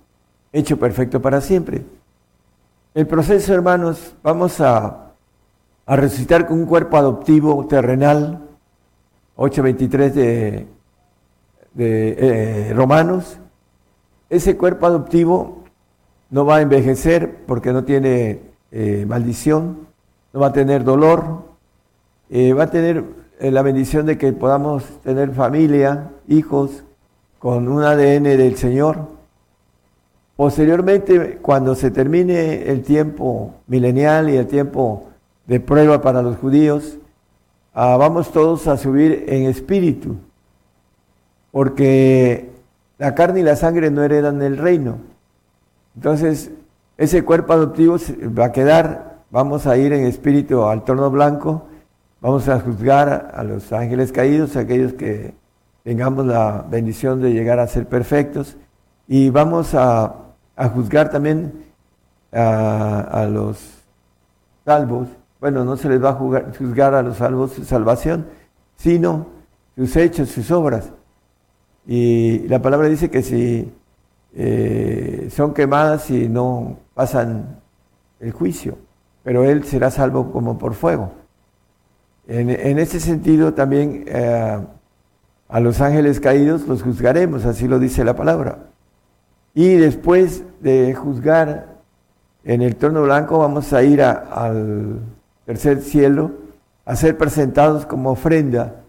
[0.51, 1.81] hecho perfecto para siempre.
[2.93, 5.10] El proceso, hermanos, vamos a,
[5.91, 8.39] a resucitar con un cuerpo adoptivo terrenal,
[9.35, 10.67] 8.23 de,
[11.73, 13.37] de eh, Romanos.
[14.29, 15.65] Ese cuerpo adoptivo
[16.29, 18.39] no va a envejecer porque no tiene
[18.71, 19.79] eh, maldición,
[20.31, 21.43] no va a tener dolor,
[22.29, 23.03] eh, va a tener
[23.41, 26.85] la bendición de que podamos tener familia, hijos,
[27.37, 29.09] con un ADN del Señor.
[30.37, 35.10] Posteriormente, cuando se termine el tiempo milenial y el tiempo
[35.51, 36.97] de prueba para los judíos,
[37.73, 40.15] ah, vamos todos a subir en espíritu,
[41.51, 42.49] porque
[42.97, 44.99] la carne y la sangre no heredan el reino.
[45.93, 46.51] Entonces,
[46.97, 47.97] ese cuerpo adoptivo
[48.27, 51.67] va a quedar, vamos a ir en espíritu al trono blanco,
[52.21, 55.33] vamos a juzgar a los ángeles caídos, aquellos que
[55.83, 58.55] tengamos la bendición de llegar a ser perfectos,
[59.05, 60.15] y vamos a,
[60.55, 61.65] a juzgar también
[62.31, 63.59] a, a, los
[64.63, 65.09] salvos.
[65.41, 68.27] Bueno, no se les va a juzgar, a los salvos su salvación,
[68.75, 69.25] sino
[69.75, 70.91] sus hechos, sus obras.
[71.87, 73.73] Y la palabra dice que si
[74.35, 77.59] eh, son quemadas y no pasan
[78.19, 78.77] el juicio,
[79.23, 81.11] pero él será salvo como por fuego.
[82.27, 84.59] En, en ese sentido también eh,
[85.49, 88.59] a los ángeles caídos los juzgaremos, así lo dice la palabra.
[89.55, 91.79] Y después de juzgar
[92.43, 94.99] en el trono blanco vamos a ir a, al
[95.51, 96.31] tercer cielo
[96.85, 98.83] a ser presentados como ofrenda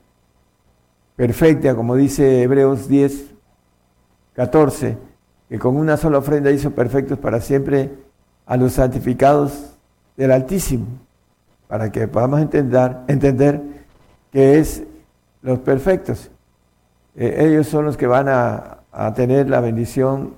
[1.17, 3.33] perfecta, como dice Hebreos 10,
[4.35, 4.97] 14,
[5.49, 7.91] que con una sola ofrenda hizo perfectos para siempre
[8.47, 9.75] a los santificados
[10.17, 10.87] del Altísimo,
[11.67, 13.61] para que podamos entender, entender
[14.31, 14.85] que es
[15.43, 16.31] los perfectos.
[17.17, 20.35] Eh, ellos son los que van a, a tener la bendición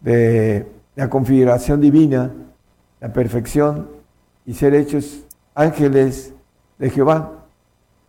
[0.00, 0.66] de
[0.96, 2.32] la configuración divina,
[2.98, 3.88] la perfección
[4.44, 5.24] y ser hechos
[5.54, 6.32] ángeles
[6.78, 7.32] de Jehová.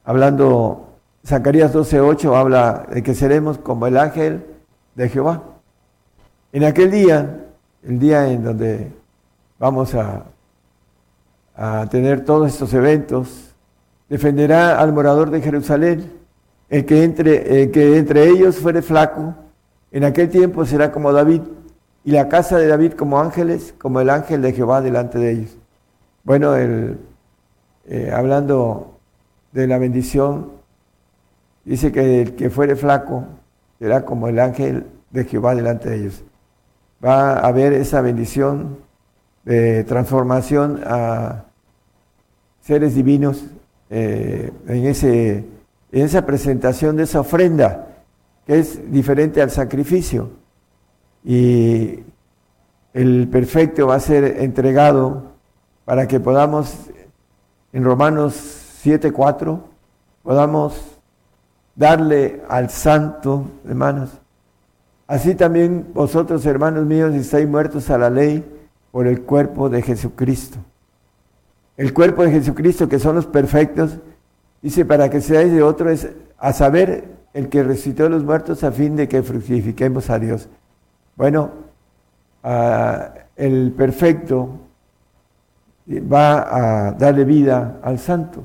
[0.03, 0.89] Hablando,
[1.25, 4.45] Zacarías 12:8 habla de que seremos como el ángel
[4.95, 5.43] de Jehová.
[6.51, 7.47] En aquel día,
[7.83, 8.91] el día en donde
[9.59, 10.25] vamos a,
[11.89, 13.53] tener todos estos eventos,
[14.09, 16.11] defenderá al morador de Jerusalén,
[16.69, 19.35] el que entre, el que entre ellos fuere flaco,
[19.91, 21.41] en aquel tiempo será como David,
[22.03, 25.57] y la casa de David como ángeles, como el ángel de Jehová delante de ellos.
[26.23, 26.97] Bueno, el,
[27.85, 28.99] eh, hablando
[29.51, 30.51] de la bendición,
[31.65, 33.25] dice que el que fuere flaco
[33.79, 36.23] será como el ángel de Jehová delante de ellos.
[37.03, 38.77] Va a haber esa bendición
[39.43, 41.45] de transformación a
[42.61, 43.45] seres divinos
[43.89, 45.45] eh, en, ese,
[45.91, 47.87] en esa presentación de esa ofrenda,
[48.47, 50.43] que es diferente al sacrificio
[51.23, 52.03] y
[52.93, 55.33] el perfecto va a ser entregado
[55.85, 56.89] para que podamos,
[57.73, 58.35] en Romanos
[58.83, 59.59] 7:4,
[60.21, 60.79] podamos
[61.75, 64.11] darle al santo, hermanos.
[65.07, 68.45] Así también vosotros, hermanos míos, estáis muertos a la ley
[68.91, 70.59] por el cuerpo de Jesucristo.
[71.75, 73.97] El cuerpo de Jesucristo, que son los perfectos,
[74.61, 78.63] dice, para que seáis de otro, es a saber el que resucitó a los muertos
[78.63, 80.47] a fin de que fructifiquemos a Dios.
[81.15, 81.49] Bueno,
[82.43, 84.49] uh, el perfecto
[85.87, 88.43] va a darle vida al santo.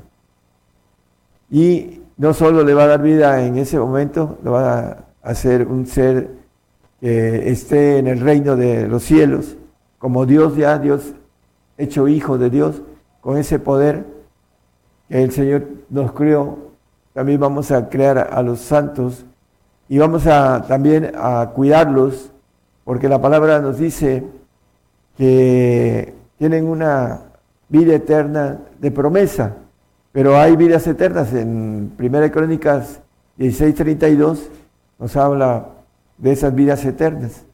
[1.50, 5.66] Y no solo le va a dar vida en ese momento, lo va a hacer
[5.66, 6.30] un ser
[7.00, 9.56] que esté en el reino de los cielos,
[9.98, 11.14] como Dios ya, Dios
[11.76, 12.82] hecho hijo de Dios,
[13.20, 14.04] con ese poder
[15.08, 16.58] que el Señor nos creó,
[17.14, 19.24] también vamos a crear a los santos
[19.88, 22.30] y vamos a también a cuidarlos
[22.84, 24.24] porque la palabra nos dice
[25.16, 27.27] que tienen una
[27.68, 29.56] vida eterna de promesa,
[30.12, 31.32] pero hay vidas eternas.
[31.32, 33.00] En 1 Crónicas
[33.38, 34.48] 16:32
[34.98, 35.68] nos habla
[36.16, 37.44] de esas vidas eternas.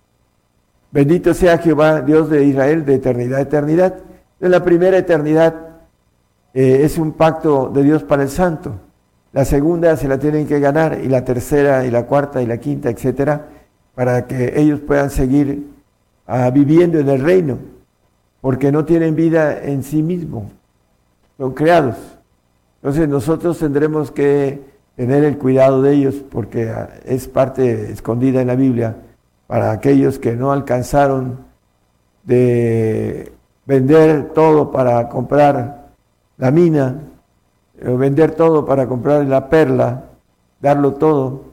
[0.90, 3.94] Bendito sea Jehová, Dios de Israel, de eternidad a eternidad.
[4.40, 5.54] En la primera eternidad
[6.54, 8.76] eh, es un pacto de Dios para el santo.
[9.32, 12.58] La segunda se la tienen que ganar y la tercera y la cuarta y la
[12.58, 13.48] quinta, etcétera,
[13.96, 15.66] para que ellos puedan seguir
[16.28, 17.58] uh, viviendo en el reino,
[18.44, 20.44] porque no tienen vida en sí mismos,
[21.38, 21.96] son creados.
[22.76, 24.60] Entonces nosotros tendremos que
[24.96, 26.70] tener el cuidado de ellos, porque
[27.06, 28.96] es parte escondida en la Biblia,
[29.46, 31.38] para aquellos que no alcanzaron
[32.24, 33.32] de
[33.64, 35.86] vender todo para comprar
[36.36, 37.00] la mina,
[37.80, 40.04] vender todo para comprar la perla,
[40.60, 41.44] darlo todo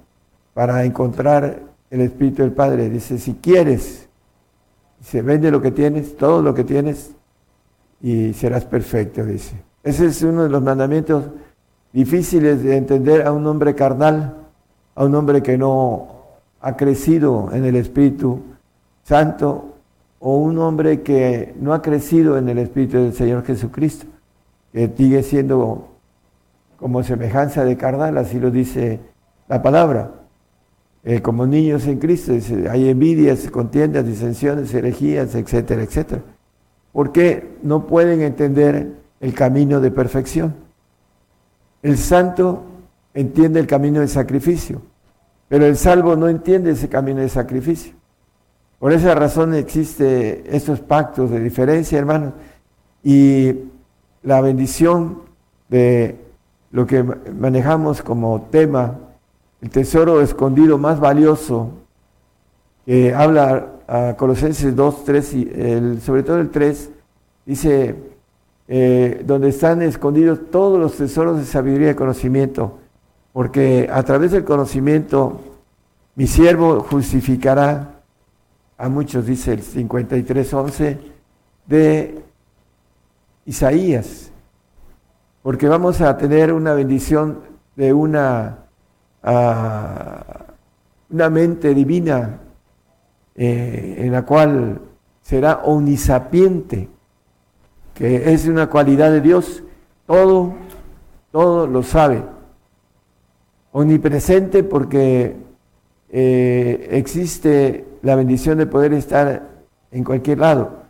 [0.53, 1.57] para encontrar
[1.89, 2.89] el Espíritu del Padre.
[2.89, 4.09] Dice, si quieres,
[5.01, 7.11] se vende lo que tienes, todo lo que tienes,
[8.01, 9.55] y serás perfecto, dice.
[9.83, 11.25] Ese es uno de los mandamientos
[11.91, 14.35] difíciles de entender a un hombre carnal,
[14.95, 16.07] a un hombre que no
[16.61, 18.41] ha crecido en el Espíritu
[19.03, 19.75] Santo
[20.19, 24.05] o un hombre que no ha crecido en el Espíritu del Señor Jesucristo,
[24.71, 25.87] que sigue siendo
[26.77, 28.99] como semejanza de carnal, así lo dice
[29.47, 30.20] la palabra.
[31.03, 32.33] Eh, como niños en Cristo,
[32.69, 36.21] hay envidias, contiendas, disensiones, herejías, etcétera, etcétera.
[36.93, 40.55] Porque no pueden entender el camino de perfección.
[41.81, 42.63] El santo
[43.13, 44.81] entiende el camino de sacrificio,
[45.47, 47.93] pero el salvo no entiende ese camino de sacrificio.
[48.77, 52.33] Por esa razón existe estos pactos de diferencia, hermanos,
[53.03, 53.55] y
[54.23, 55.19] la bendición
[55.69, 56.17] de
[56.71, 58.97] lo que manejamos como tema,
[59.61, 61.69] el tesoro escondido más valioso,
[62.85, 66.89] que habla a Colosenses 2, 3, y sobre todo el 3,
[67.45, 67.95] dice,
[68.67, 72.79] eh, donde están escondidos todos los tesoros de sabiduría y conocimiento,
[73.33, 75.41] porque a través del conocimiento
[76.15, 78.01] mi siervo justificará
[78.77, 80.97] a muchos, dice el 53.11
[81.67, 82.23] de
[83.45, 84.31] Isaías,
[85.43, 87.39] porque vamos a tener una bendición
[87.75, 88.65] de una,
[89.23, 90.41] uh,
[91.11, 92.39] una mente divina
[93.35, 94.80] eh, en la cual
[95.22, 96.89] será omnisapiente,
[97.93, 99.64] que es una cualidad de Dios,
[100.06, 100.53] todo,
[101.31, 102.23] todo lo sabe.
[103.72, 105.35] Omnipresente porque
[106.10, 109.49] eh, existe la bendición de poder estar
[109.91, 110.81] en cualquier lado.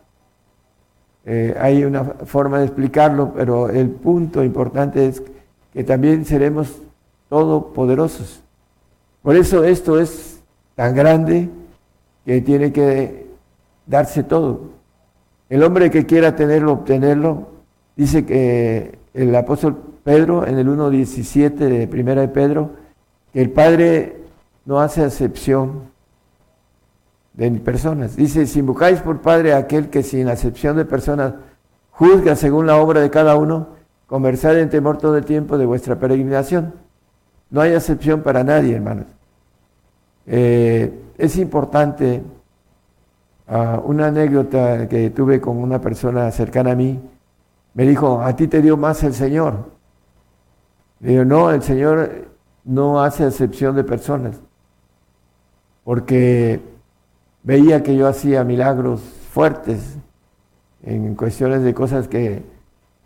[1.24, 5.22] Eh, hay una forma de explicarlo, pero el punto importante es
[5.72, 6.82] que también seremos
[7.32, 8.42] todopoderosos.
[9.22, 10.42] Por eso esto es
[10.74, 11.48] tan grande
[12.26, 13.26] que tiene que
[13.86, 14.72] darse todo.
[15.48, 17.48] El hombre que quiera tenerlo, obtenerlo,
[17.96, 22.72] dice que el apóstol Pedro en el 1.17 de Primera de Pedro,
[23.32, 24.18] que el Padre
[24.66, 25.84] no hace acepción
[27.32, 28.14] de personas.
[28.14, 31.32] Dice, si invocáis por Padre a aquel que sin acepción de personas
[31.92, 33.68] juzga según la obra de cada uno,
[34.06, 36.81] conversad en temor todo el tiempo de vuestra peregrinación.
[37.52, 39.04] No hay acepción para nadie, hermanos.
[40.26, 42.22] Eh, es importante
[43.46, 46.98] uh, una anécdota que tuve con una persona cercana a mí.
[47.74, 49.70] Me dijo, a ti te dio más el Señor.
[50.98, 52.26] Digo, no, el Señor
[52.64, 54.40] no hace acepción de personas.
[55.84, 56.58] Porque
[57.42, 59.98] veía que yo hacía milagros fuertes
[60.82, 62.42] en cuestiones de cosas que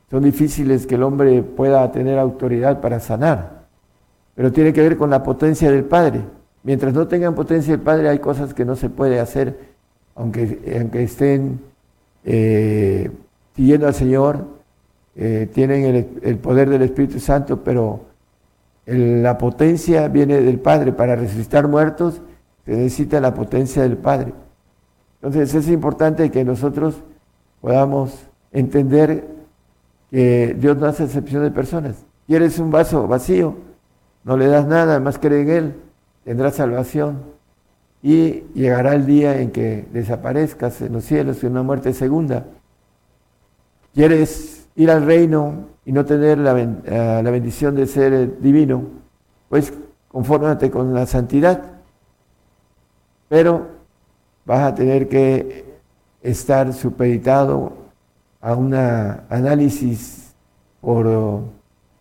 [0.09, 3.55] son difíciles que el hombre pueda tener autoridad para sanar,
[4.36, 6.20] pero tiene que ver con la potencia del Padre.
[6.62, 9.58] Mientras no tengan potencia del Padre hay cosas que no se puede hacer,
[10.14, 11.58] aunque, aunque estén
[12.24, 13.10] eh,
[13.56, 14.46] siguiendo al Señor,
[15.16, 18.04] eh, tienen el, poder del Espíritu Santo, pero
[18.84, 22.20] la potencia viene del Padre para resucitar muertos
[22.66, 24.34] se necesita la potencia del Padre.
[25.22, 26.96] Entonces es importante que nosotros
[27.60, 29.24] podamos entender
[30.10, 32.04] que Dios no hace excepción de personas.
[32.26, 33.65] ¿Quieres un vaso vacío?
[34.27, 35.74] No le das nada, más cree en Él,
[36.24, 37.23] tendrás salvación.
[38.03, 42.44] Y llegará el día en que desaparezcas en los cielos en una muerte segunda.
[43.94, 48.82] ¿Quieres ir al reino y no tener la, eh, la bendición de ser divino?
[49.48, 49.73] Pues
[50.09, 51.77] confórmate con la santidad
[53.28, 53.66] pero
[54.44, 55.65] vas a tener que
[56.23, 57.73] estar supeditado
[58.40, 60.35] a un análisis
[60.81, 61.07] por,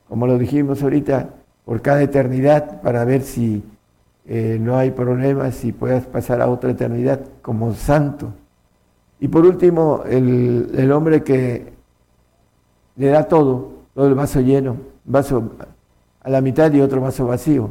[0.08, 1.30] como lo dijimos ahorita,
[1.66, 3.64] por cada eternidad para ver si
[4.28, 8.32] eh, no hay problemas y puedas pasar a otra eternidad como santo.
[9.20, 11.74] Y por último, el, el hombre que
[12.96, 15.52] le da todo, todo el vaso lleno, vaso
[16.22, 17.70] a la mitad y otro vaso vacío.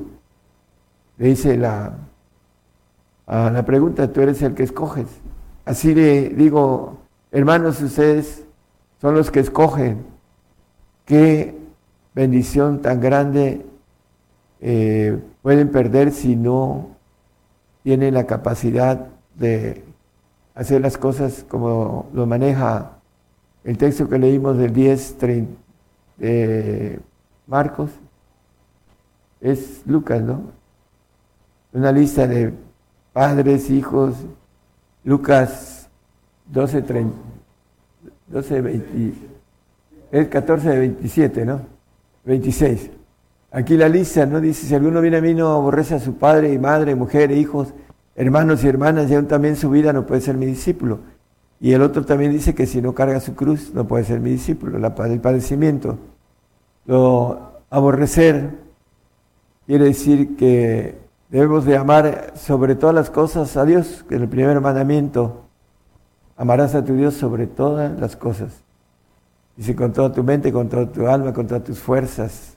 [1.19, 1.95] Le dice la,
[3.27, 5.07] a la pregunta, tú eres el que escoges.
[5.65, 6.99] Así le digo,
[7.31, 8.45] hermanos, ustedes
[9.01, 10.05] son los que escogen.
[11.05, 11.59] Qué
[12.15, 13.65] bendición tan grande
[14.66, 16.97] eh, pueden perder si no
[17.82, 19.85] tienen la capacidad de
[20.55, 22.93] hacer las cosas como lo maneja
[23.62, 25.16] el texto que leímos del 10
[26.16, 26.99] de
[27.47, 27.91] Marcos.
[29.43, 30.45] Es Lucas, ¿no?
[31.74, 32.55] Una lista de
[33.12, 34.16] padres, hijos.
[35.05, 35.91] Lucas
[36.47, 37.15] 12, 30,
[38.28, 39.15] 12, 20,
[40.11, 41.61] es 14 de 27, ¿no?
[42.24, 43.04] 26.
[43.55, 44.41] Aquí la lista, ¿no?
[44.41, 47.37] Dice, si alguno viene a mí no aborrece a su padre y madre, mujer e
[47.37, 47.73] hijos,
[48.17, 50.99] hermanos y hermanas, y aún también su vida no puede ser mi discípulo.
[51.61, 54.31] Y el otro también dice que si no carga su cruz no puede ser mi
[54.31, 55.99] discípulo, la, el padecimiento.
[56.85, 58.59] Lo aborrecer
[59.67, 60.99] quiere decir que
[61.29, 65.45] debemos de amar sobre todas las cosas a Dios, que es el primer mandamiento.
[66.37, 68.65] Amarás a tu Dios sobre todas las cosas.
[69.57, 72.54] Dice con toda tu mente, con toda tu alma, con todas tus fuerzas,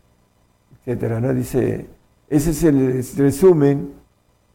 [0.87, 1.19] etcétera.
[1.19, 1.33] ¿no?
[1.33, 1.87] Dice,
[2.29, 3.91] ese es el resumen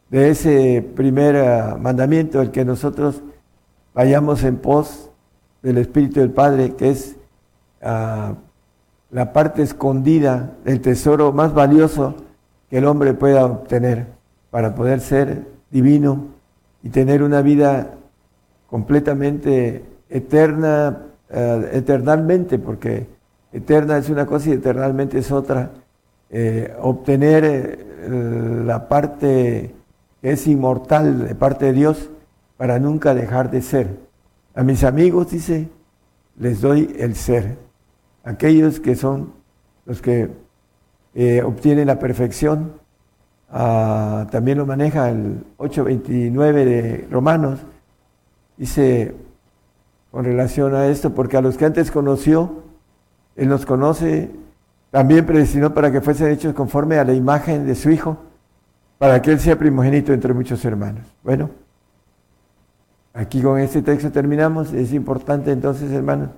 [0.08, 3.22] de ese primer ah, mandamiento, el que nosotros
[3.92, 5.10] vayamos en pos
[5.62, 7.16] del Espíritu del Padre, que es
[7.82, 8.34] ah,
[9.10, 12.14] la parte escondida del tesoro más valioso
[12.70, 14.06] que el hombre pueda obtener
[14.50, 16.28] para poder ser divino
[16.82, 17.90] y tener una vida
[18.68, 20.98] completamente eterna,
[21.28, 23.06] eh, eternalmente, porque
[23.52, 25.70] eterna es una cosa y eternalmente es otra.
[26.34, 29.74] Eh, obtener eh, la parte
[30.22, 32.08] que es inmortal de parte de Dios
[32.56, 33.98] para nunca dejar de ser.
[34.54, 35.68] A mis amigos, dice,
[36.38, 37.58] les doy el ser.
[38.24, 39.34] Aquellos que son
[39.84, 40.30] los que
[41.14, 42.72] eh, obtienen la perfección,
[43.50, 47.60] ah, también lo maneja el 8.29 de Romanos,
[48.56, 49.14] dice
[50.10, 52.62] con relación a esto, porque a los que antes conoció,
[53.36, 54.30] Él nos conoce,
[54.92, 58.18] también predestinó para que fuesen hechos conforme a la imagen de su Hijo,
[58.98, 61.04] para que Él sea primogénito entre muchos hermanos.
[61.24, 61.50] Bueno,
[63.14, 64.72] Aquí con este texto terminamos.
[64.72, 66.30] Es importante entonces, hermanos,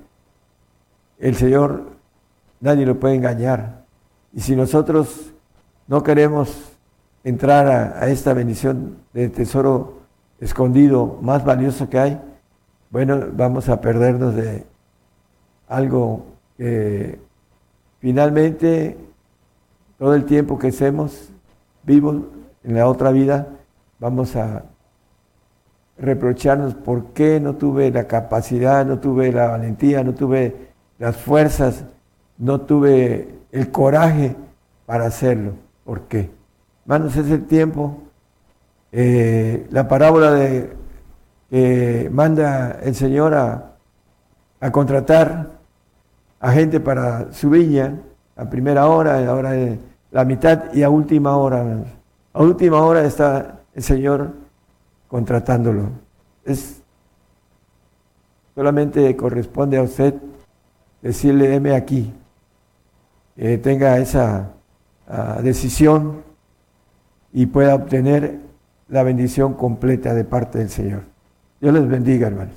[1.19, 1.93] el Señor
[2.61, 3.85] nadie lo puede engañar.
[4.33, 5.33] Y si nosotros
[5.87, 6.73] no queremos
[7.23, 10.01] entrar a, esta bendición de tesoro
[10.41, 12.21] escondido más valioso que hay,
[12.91, 14.67] bueno, vamos a perdernos de
[15.69, 16.27] algo
[16.57, 17.21] que
[18.05, 18.99] finalmente
[19.99, 21.31] todo el tiempo que estemos
[21.85, 22.17] vivos
[22.63, 23.49] en la otra vida,
[23.99, 24.65] vamos a
[25.97, 30.55] reprocharnos por qué no tuve la capacidad, no tuve la valentía, no tuve
[30.99, 31.87] las fuerzas,
[32.37, 34.37] no tuve el coraje
[34.85, 35.53] para hacerlo.
[35.87, 36.31] ¿Por qué?
[36.83, 38.03] Hermanos, es el tiempo.
[38.93, 40.75] Eh, la parábola de
[41.49, 43.77] que manda el Señor a,
[44.61, 45.54] a, contratar
[46.45, 48.03] a gente para su viña
[48.37, 49.79] a primera hora, a hora de
[50.11, 51.65] la mitad y a última hora.
[52.35, 54.31] A última hora está el Señor
[55.09, 55.89] contratándolo.
[56.45, 56.83] Es
[58.55, 60.17] solamente corresponde a usted
[61.01, 62.13] decirle, deme aquí,
[63.37, 64.51] que tenga esa
[65.09, 66.25] ah, decisión
[67.33, 68.41] y pueda obtener
[68.89, 71.05] la bendición completa de parte del Señor.
[71.59, 72.57] Dios les bendiga, hermanos.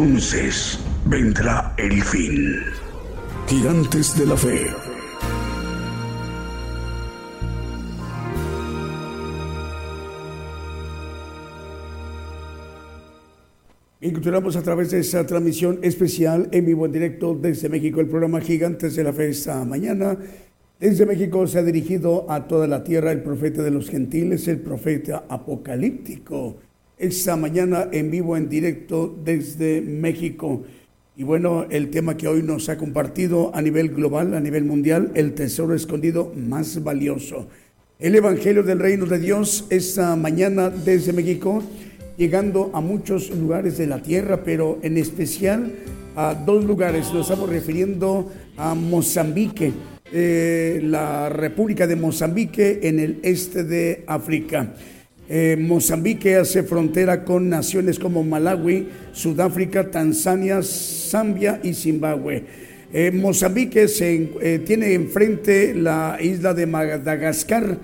[0.00, 2.56] Entonces vendrá el fin.
[3.46, 4.66] Gigantes de la fe.
[14.00, 18.08] Y continuamos a través de esta transmisión especial en vivo en directo desde México, el
[18.08, 20.16] programa Gigantes de la Fe esta mañana.
[20.78, 24.60] Desde México se ha dirigido a toda la tierra el profeta de los gentiles, el
[24.60, 26.69] profeta apocalíptico.
[27.00, 30.64] Esta mañana en vivo en directo desde México.
[31.16, 35.10] Y bueno, el tema que hoy nos ha compartido a nivel global, a nivel mundial,
[35.14, 37.48] el tesoro escondido más valioso.
[37.98, 41.62] el Evangelio del Reino de Dios esta mañana desde México,
[42.18, 45.72] llegando a muchos lugares de la tierra, pero en especial
[46.16, 47.10] a dos lugares.
[47.14, 49.72] Nos estamos refiriendo a Mozambique,
[50.12, 54.74] eh, la República de Mozambique en el este de África.
[55.32, 62.42] Eh, Mozambique hace frontera con naciones como Malawi, Sudáfrica, Tanzania, Zambia y Zimbabue.
[62.92, 67.78] Eh, Mozambique se, eh, tiene enfrente la isla de Madagascar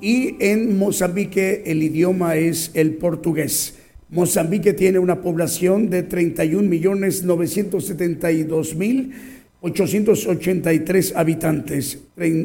[0.00, 3.76] y en Mozambique el idioma es el portugués.
[4.08, 9.12] Mozambique tiene una población de 31 millones 972 mil
[9.62, 11.98] 883 habitantes,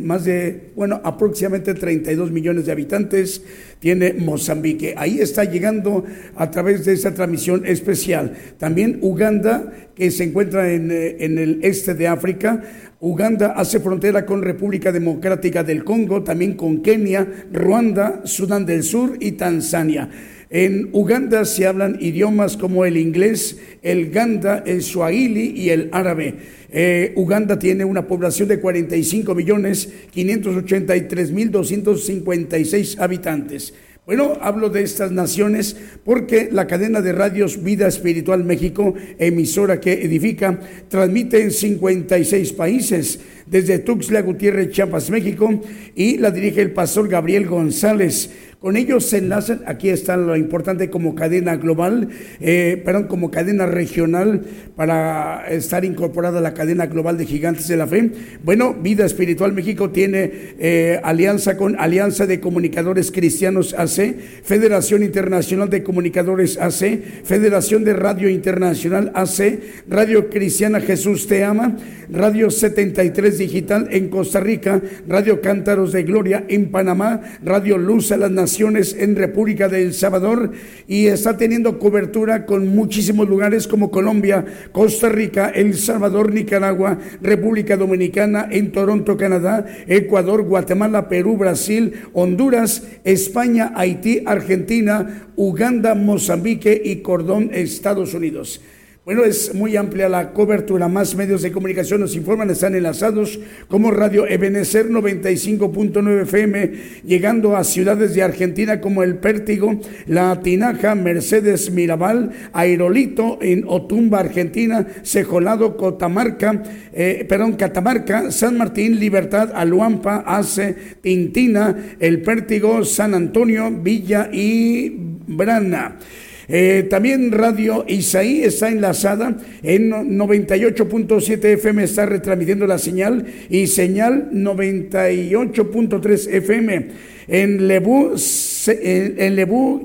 [0.04, 3.42] más de, bueno, aproximadamente 32 millones de habitantes
[3.80, 4.96] tiene Mozambique.
[4.98, 6.04] Ahí está llegando
[6.36, 8.34] a través de esta transmisión especial.
[8.58, 12.62] También Uganda, que se encuentra en, eh, en el este de África.
[13.00, 19.16] Uganda hace frontera con República Democrática del Congo, también con Kenia, Ruanda, Sudán del Sur
[19.22, 20.10] y Tanzania.
[20.50, 26.36] En Uganda se hablan idiomas como el inglés, el ganda, el swahili y el árabe.
[26.72, 33.74] Eh, Uganda tiene una población de 45 millones 583 mil 256 habitantes.
[34.06, 39.94] Bueno, hablo de estas naciones porque la cadena de radios Vida Espiritual México, emisora que
[39.94, 40.60] edifica,
[40.90, 45.62] transmite en 56 países, desde Tuxtla Gutiérrez, Chiapas, México,
[45.96, 48.32] y la dirige el pastor Gabriel González.
[48.66, 52.10] Con ellos se enlazan, aquí está lo importante como cadena global,
[52.40, 54.42] eh, perdón, como cadena regional
[54.76, 58.10] para estar incorporada a la cadena global de Gigantes de la Fe.
[58.44, 65.70] Bueno, Vida Espiritual México tiene eh, alianza con Alianza de Comunicadores Cristianos AC, Federación Internacional
[65.70, 71.78] de Comunicadores AC, Federación de Radio Internacional AC, Radio Cristiana Jesús Te Ama,
[72.10, 78.18] Radio 73 Digital en Costa Rica, Radio Cántaros de Gloria en Panamá, Radio Luz a
[78.18, 80.52] las Naciones en República de El Salvador
[80.88, 87.78] y está teniendo cobertura con muchísimos lugares como Colombia, Costa Rica, El Salvador, Nicaragua, República
[87.78, 96.98] Dominicana, en Toronto, Canadá, Ecuador, Guatemala, Perú, Brasil, Honduras, España, Haití, Argentina, Uganda, Mozambique y
[96.98, 98.62] Cordón, Estados Unidos.
[99.06, 100.88] Bueno, es muy amplia la cobertura.
[100.88, 106.72] Más medios de comunicación nos informan, están enlazados como Radio Ebenecer 95.9 FM,
[107.04, 114.22] llegando a ciudades de Argentina como El Pértigo, La Tinaja, Mercedes Mirabal, Aerolito en Otumba,
[114.22, 123.14] Argentina, Cejolado, Cotamarca, eh, perdón, Catamarca, San Martín, Libertad, Aluampa, Ace, Tintina, El Pértigo, San
[123.14, 124.96] Antonio, Villa y
[125.28, 126.00] Brana.
[126.48, 134.30] Eh, también Radio Isaí está enlazada en 98.7 FM, está retransmitiendo la señal y señal
[134.32, 137.15] 98.3 FM.
[137.28, 138.16] En Lebu,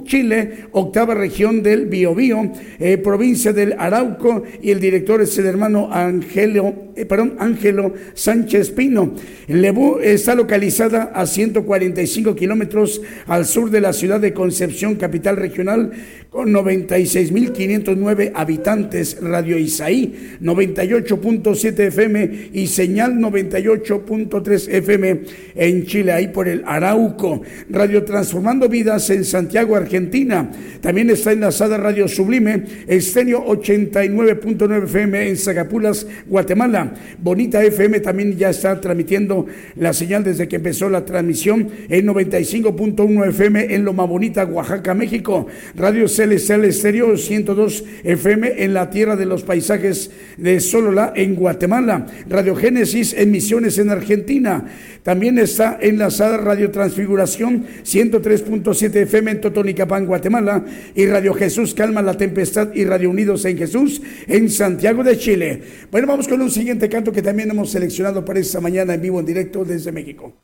[0.04, 5.88] Chile, octava región del Biobío, eh, provincia del Arauco, y el director es el hermano
[5.92, 9.14] Angelo, eh, perdón, Ángelo Sánchez Pino.
[9.48, 15.92] Lebu está localizada a 145 kilómetros al sur de la ciudad de Concepción, capital regional,
[16.30, 19.18] con 96.509 habitantes.
[19.20, 25.20] Radio Isaí, 98.7 FM y señal 98.3 FM
[25.54, 27.29] en Chile, ahí por el Arauco.
[27.68, 30.50] Radio Transformando Vidas en Santiago, Argentina.
[30.80, 36.94] También está enlazada Radio Sublime, Estenio 89.9 FM en Zagapulas, Guatemala.
[37.18, 39.46] Bonita FM también ya está transmitiendo
[39.76, 45.46] la señal desde que empezó la transmisión en 95.1 FM en Loma Bonita, Oaxaca, México.
[45.76, 52.06] Radio Celestial Estéreo 102 FM en la tierra de los paisajes de Solola en Guatemala.
[52.28, 54.64] Radio Génesis en Misiones en Argentina.
[55.02, 60.64] También está enlazada Radio Transfiguración 103.7 FM en Totonicapán, Guatemala
[60.94, 65.62] y Radio Jesús Calma la Tempestad y Radio Unidos en Jesús en Santiago de Chile.
[65.90, 69.20] Bueno, vamos con un siguiente canto que también hemos seleccionado para esta mañana en vivo
[69.20, 70.34] en directo desde México.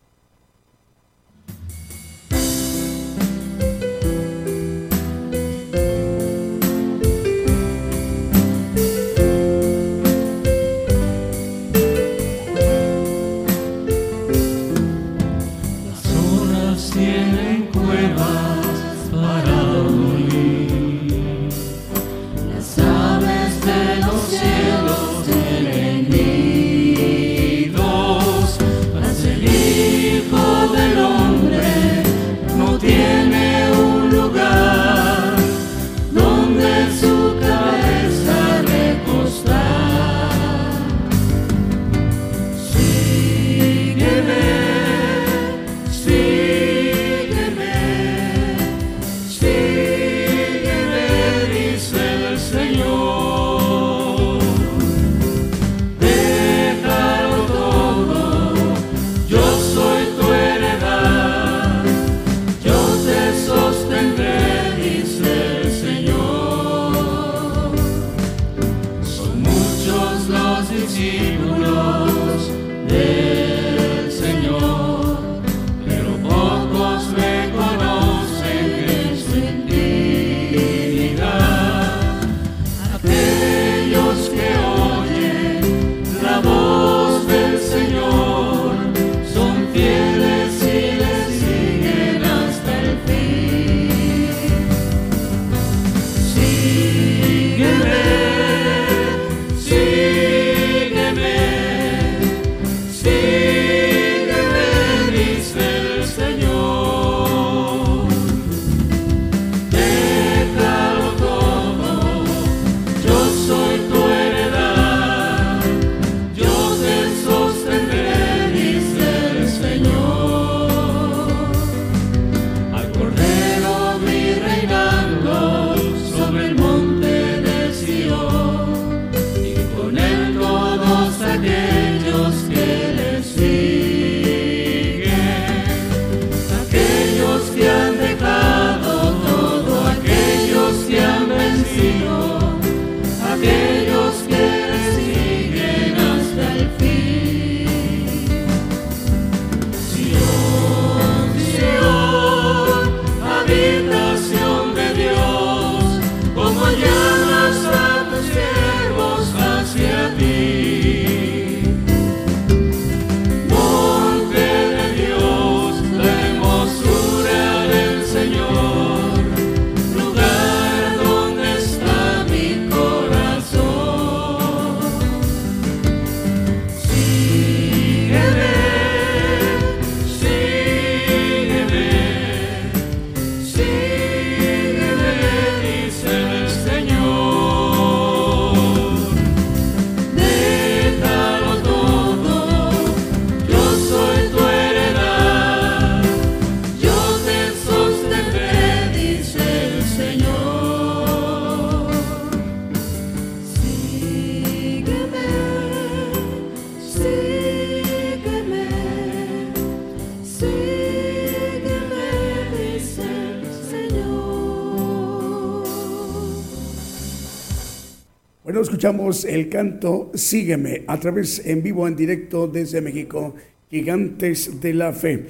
[218.87, 223.35] Escuchamos el canto Sígueme a través en vivo, en directo desde México,
[223.69, 225.27] Gigantes de la Fe.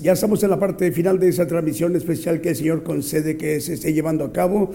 [0.00, 3.60] Ya estamos en la parte final de esa transmisión especial que el Señor concede que
[3.60, 4.70] se esté llevando a cabo.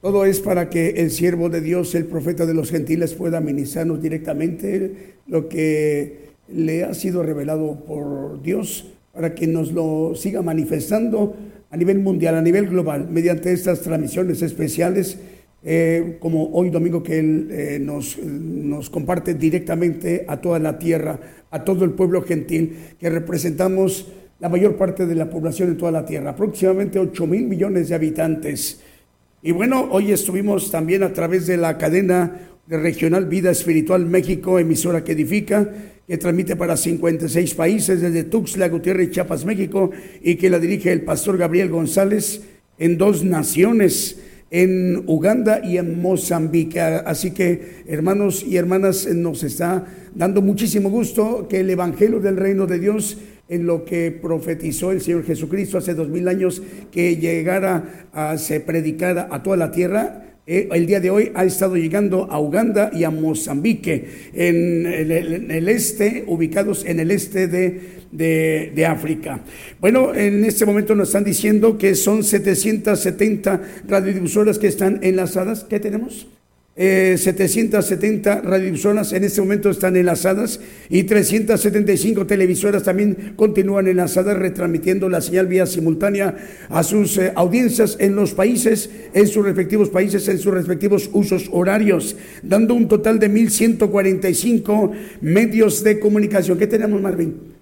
[0.00, 4.00] Todo es para que el siervo de Dios, el profeta de los gentiles, pueda ministrarnos
[4.00, 11.34] directamente lo que le ha sido revelado por Dios, para que nos lo siga manifestando
[11.72, 15.18] a nivel mundial, a nivel global, mediante estas transmisiones especiales
[15.68, 21.18] eh, como hoy domingo que Él eh, nos, nos comparte directamente a toda la tierra,
[21.50, 24.06] a todo el pueblo gentil, que representamos
[24.38, 27.96] la mayor parte de la población en toda la tierra, aproximadamente 8 mil millones de
[27.96, 28.80] habitantes.
[29.42, 34.60] Y bueno, hoy estuvimos también a través de la cadena de Regional Vida Espiritual México,
[34.60, 35.68] emisora que edifica,
[36.06, 39.90] que transmite para 56 países desde Tuxtla Gutiérrez, Chiapas, México,
[40.22, 42.42] y que la dirige el pastor Gabriel González
[42.78, 44.20] en dos naciones
[44.50, 46.80] en Uganda y en Mozambique.
[46.80, 52.66] Así que, hermanos y hermanas, nos está dando muchísimo gusto que el Evangelio del Reino
[52.66, 53.18] de Dios,
[53.48, 58.60] en lo que profetizó el Señor Jesucristo hace dos mil años, que llegara a se
[58.60, 62.90] predicara a toda la tierra, eh, el día de hoy ha estado llegando a Uganda
[62.94, 67.80] y a Mozambique, en el, este, ubicados en el este de,
[68.12, 69.40] de, de, África.
[69.80, 75.64] Bueno, en este momento nos están diciendo que son 770 radiodifusoras que están enlazadas.
[75.64, 76.28] ¿Qué tenemos?
[76.78, 85.08] Eh, 770 radiodifusoras en este momento están enlazadas y 375 televisoras también continúan enlazadas retransmitiendo
[85.08, 86.36] la señal vía simultánea
[86.68, 91.48] a sus eh, audiencias en los países, en sus respectivos países, en sus respectivos usos
[91.50, 94.90] horarios, dando un total de 1.145
[95.22, 96.58] medios de comunicación.
[96.58, 97.56] ¿Qué tenemos, Marvin?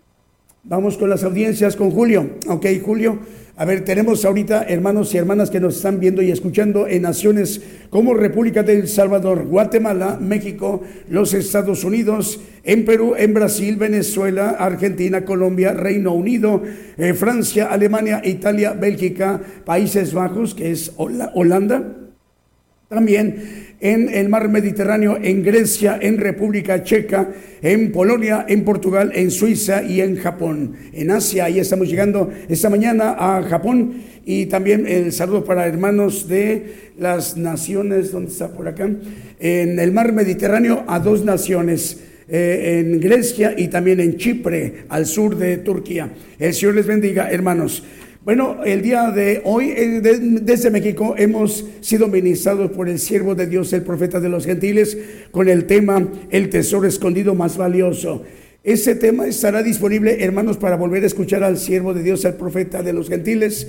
[0.65, 2.31] Vamos con las audiencias con Julio.
[2.49, 3.21] Ok, Julio.
[3.57, 7.63] A ver, tenemos ahorita hermanos y hermanas que nos están viendo y escuchando en naciones
[7.89, 15.25] como República del Salvador, Guatemala, México, los Estados Unidos, en Perú, en Brasil, Venezuela, Argentina,
[15.25, 16.65] Colombia, Reino Unido,
[16.97, 22.04] eh, Francia, Alemania, Italia, Bélgica, Países Bajos, que es Holanda.
[22.95, 27.29] También en el mar Mediterráneo, en Grecia, en República Checa,
[27.61, 30.75] en Polonia, en Portugal, en Suiza y en Japón.
[30.93, 33.95] En Asia, ahí estamos llegando esta mañana a Japón
[34.25, 38.89] y también el saludo para hermanos de las naciones, ¿dónde está por acá?
[39.41, 41.99] En el mar Mediterráneo a dos naciones.
[42.27, 46.11] eh, en Grecia y también en Chipre, al sur de Turquía.
[46.39, 47.83] El Señor les bendiga, hermanos.
[48.25, 53.35] Bueno, el día de hoy, eh, de- desde México, hemos sido ministrados por el siervo
[53.35, 54.97] de Dios, el profeta de los gentiles,
[55.31, 58.23] con el tema El tesoro escondido más valioso.
[58.63, 62.83] Ese tema estará disponible, hermanos, para volver a escuchar al siervo de Dios, al profeta
[62.83, 63.69] de los gentiles,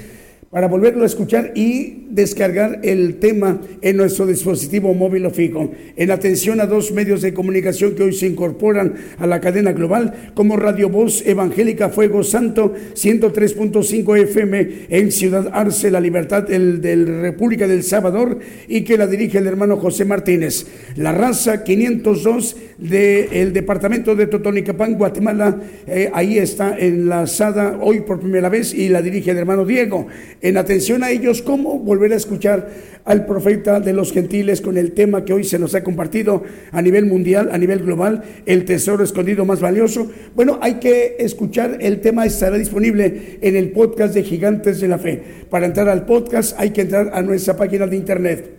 [0.50, 5.72] para volverlo a escuchar y descargar el tema en nuestro dispositivo móvil o fijo.
[5.98, 10.32] En atención a dos medios de comunicación que hoy se incorporan a la cadena global,
[10.34, 17.22] como Radio Voz Evangélica Fuego Santo 103.5 FM en Ciudad Arce, La Libertad del, del
[17.22, 20.68] República del Salvador, y que la dirige el hermano José Martínez.
[20.96, 28.50] La raza 502 del departamento de Totonicapán, Guatemala, eh, ahí está enlazada hoy por primera
[28.50, 30.08] vez y la dirige el hermano Diego.
[30.42, 32.70] En atención a ellos, ¿cómo volver a escuchar
[33.06, 36.82] al profeta de los gentiles con el tema que hoy se nos ha compartido a
[36.82, 40.12] nivel mundial, a nivel global, el tesoro escondido más valioso?
[40.36, 44.98] Bueno, hay que escuchar, el tema estará disponible en el podcast de Gigantes de la
[44.98, 45.24] Fe.
[45.50, 48.52] Para entrar al podcast hay que entrar a nuestra página de internet.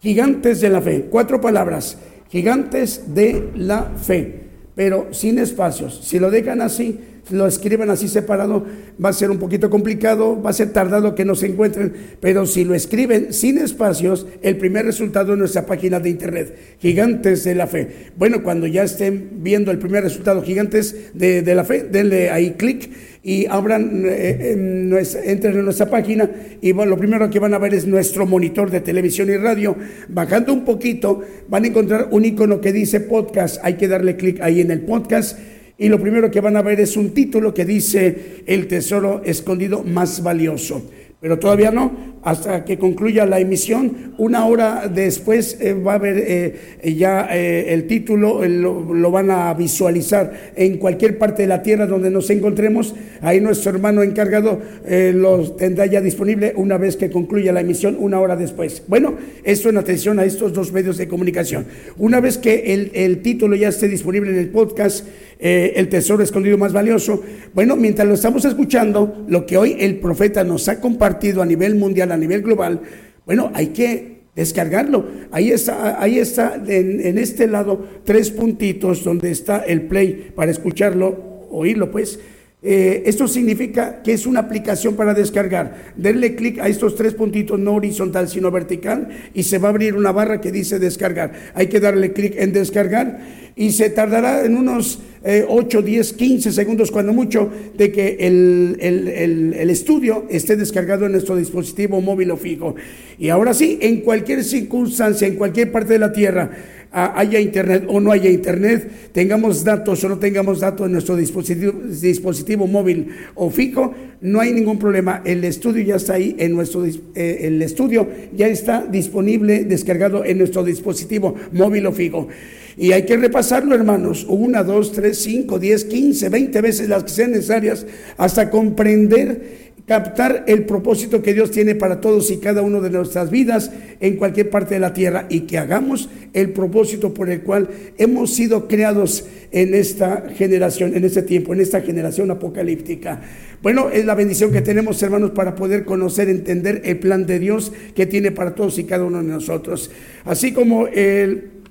[0.00, 1.96] Gigantes de la Fe, cuatro palabras,
[2.28, 4.40] gigantes de la fe,
[4.74, 6.00] pero sin espacios.
[6.02, 6.98] Si lo dejan así,
[7.30, 8.66] lo escriben así separado,
[9.02, 12.64] va a ser un poquito complicado, va a ser tardado que nos encuentren, pero si
[12.64, 17.66] lo escriben sin espacios, el primer resultado en nuestra página de internet, Gigantes de la
[17.68, 18.10] Fe.
[18.16, 22.54] Bueno, cuando ya estén viendo el primer resultado, Gigantes de, de la Fe, denle ahí
[22.58, 22.90] clic
[23.22, 26.28] y abran, eh, en nuestra- entren en nuestra página
[26.60, 29.76] y bueno, lo primero que van a ver es nuestro monitor de televisión y radio.
[30.08, 33.60] Bajando un poquito, van a encontrar un icono que dice podcast.
[33.62, 35.38] Hay que darle clic ahí en el podcast.
[35.82, 39.82] Y lo primero que van a ver es un título que dice El tesoro escondido
[39.82, 40.88] más valioso.
[41.22, 41.92] Pero todavía no,
[42.24, 47.26] hasta que concluya la emisión, una hora después eh, va a haber eh, eh, ya
[47.32, 52.96] el título, lo, van a visualizar en cualquier parte de la tierra donde nos encontremos.
[53.20, 58.18] Ahí nuestro hermano encargado lo tendrá ya disponible una vez que concluya la emisión, una
[58.18, 58.82] hora después.
[58.88, 61.66] Bueno, esto en atención a estos dos medios de comunicación.
[61.98, 65.06] Una vez que el, título ya esté disponible en el podcast,
[65.38, 67.22] El tesoro escondido más valioso,
[67.54, 71.74] bueno, mientras lo estamos escuchando, lo que hoy el profeta nos ha compartido a nivel
[71.74, 72.80] mundial, a nivel global,
[73.26, 75.06] bueno, hay que descargarlo.
[75.30, 80.50] Ahí está, ahí está en, en este lado tres puntitos donde está el play para
[80.50, 82.18] escucharlo, oírlo pues.
[82.64, 85.92] Eh, esto significa que es una aplicación para descargar.
[85.96, 89.96] Denle clic a estos tres puntitos, no horizontal sino vertical, y se va a abrir
[89.96, 91.32] una barra que dice descargar.
[91.54, 93.20] Hay que darle clic en descargar
[93.56, 98.76] y se tardará en unos eh, 8, 10, 15 segundos, cuando mucho, de que el,
[98.80, 99.08] el-
[99.54, 102.74] el- estudio esté descargado en nuestro dispositivo móvil o fijo.
[103.18, 106.50] Y ahora sí, en cualquier circunstancia, en cualquier parte de la Tierra,
[106.92, 111.72] haya internet o no haya internet, tengamos datos o no tengamos datos en nuestro dispositivo,
[111.72, 115.22] dispositivo móvil o fijo, no hay ningún problema.
[115.24, 118.06] El estudio ya está ahí en nuestro eh, el estudio
[118.36, 122.28] ya está disponible, descargado en nuestro dispositivo móvil o fijo.
[122.76, 127.10] Y hay que repasarlo, hermanos, una, dos, tres, cinco, diez, quince, veinte veces las que
[127.10, 127.86] sean necesarias
[128.16, 133.30] hasta comprender captar el propósito que Dios tiene para todos y cada uno de nuestras
[133.30, 137.68] vidas en cualquier parte de la tierra y que hagamos el propósito por el cual
[137.98, 143.20] hemos sido creados en esta generación, en este tiempo, en esta generación apocalíptica.
[143.62, 147.72] Bueno, es la bendición que tenemos, hermanos, para poder conocer, entender el plan de Dios
[147.94, 149.90] que tiene para todos y cada uno de nosotros.
[150.24, 151.61] Así como el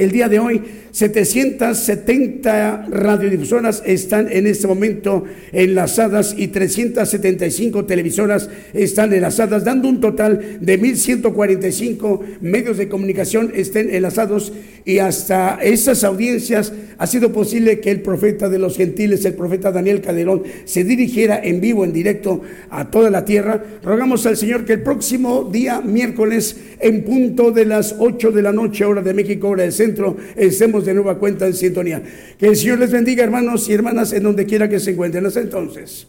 [0.00, 0.62] el día de hoy,
[0.92, 10.58] 770 radiodifusoras están en este momento enlazadas y 375 televisoras están enlazadas, dando un total
[10.60, 14.54] de 1.145 medios de comunicación estén enlazados
[14.84, 19.70] y hasta esas audiencias ha sido posible que el profeta de los gentiles, el profeta
[19.70, 22.40] Daniel Calderón, se dirigiera en vivo, en directo
[22.70, 23.62] a toda la tierra.
[23.82, 28.52] Rogamos al Señor que el próximo día, miércoles, en punto de las 8 de la
[28.52, 29.89] noche, hora de México, hora del centro,
[30.36, 32.02] estemos de nueva cuenta en sintonía.
[32.38, 35.26] Que el Señor les bendiga, hermanos y hermanas, en donde quiera que se encuentren.
[35.26, 36.08] Hasta entonces.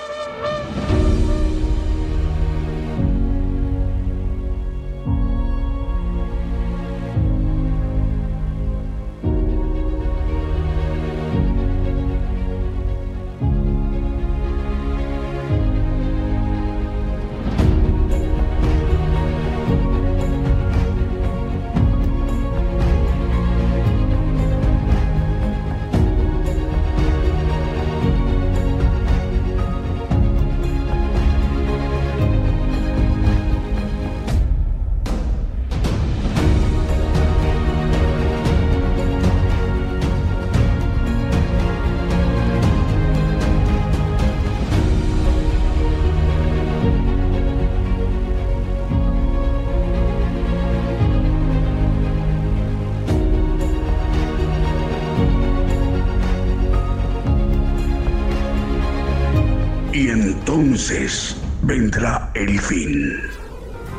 [60.81, 63.13] Entonces vendrá el fin.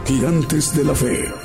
[0.05, 1.42] Gigantes de la fe.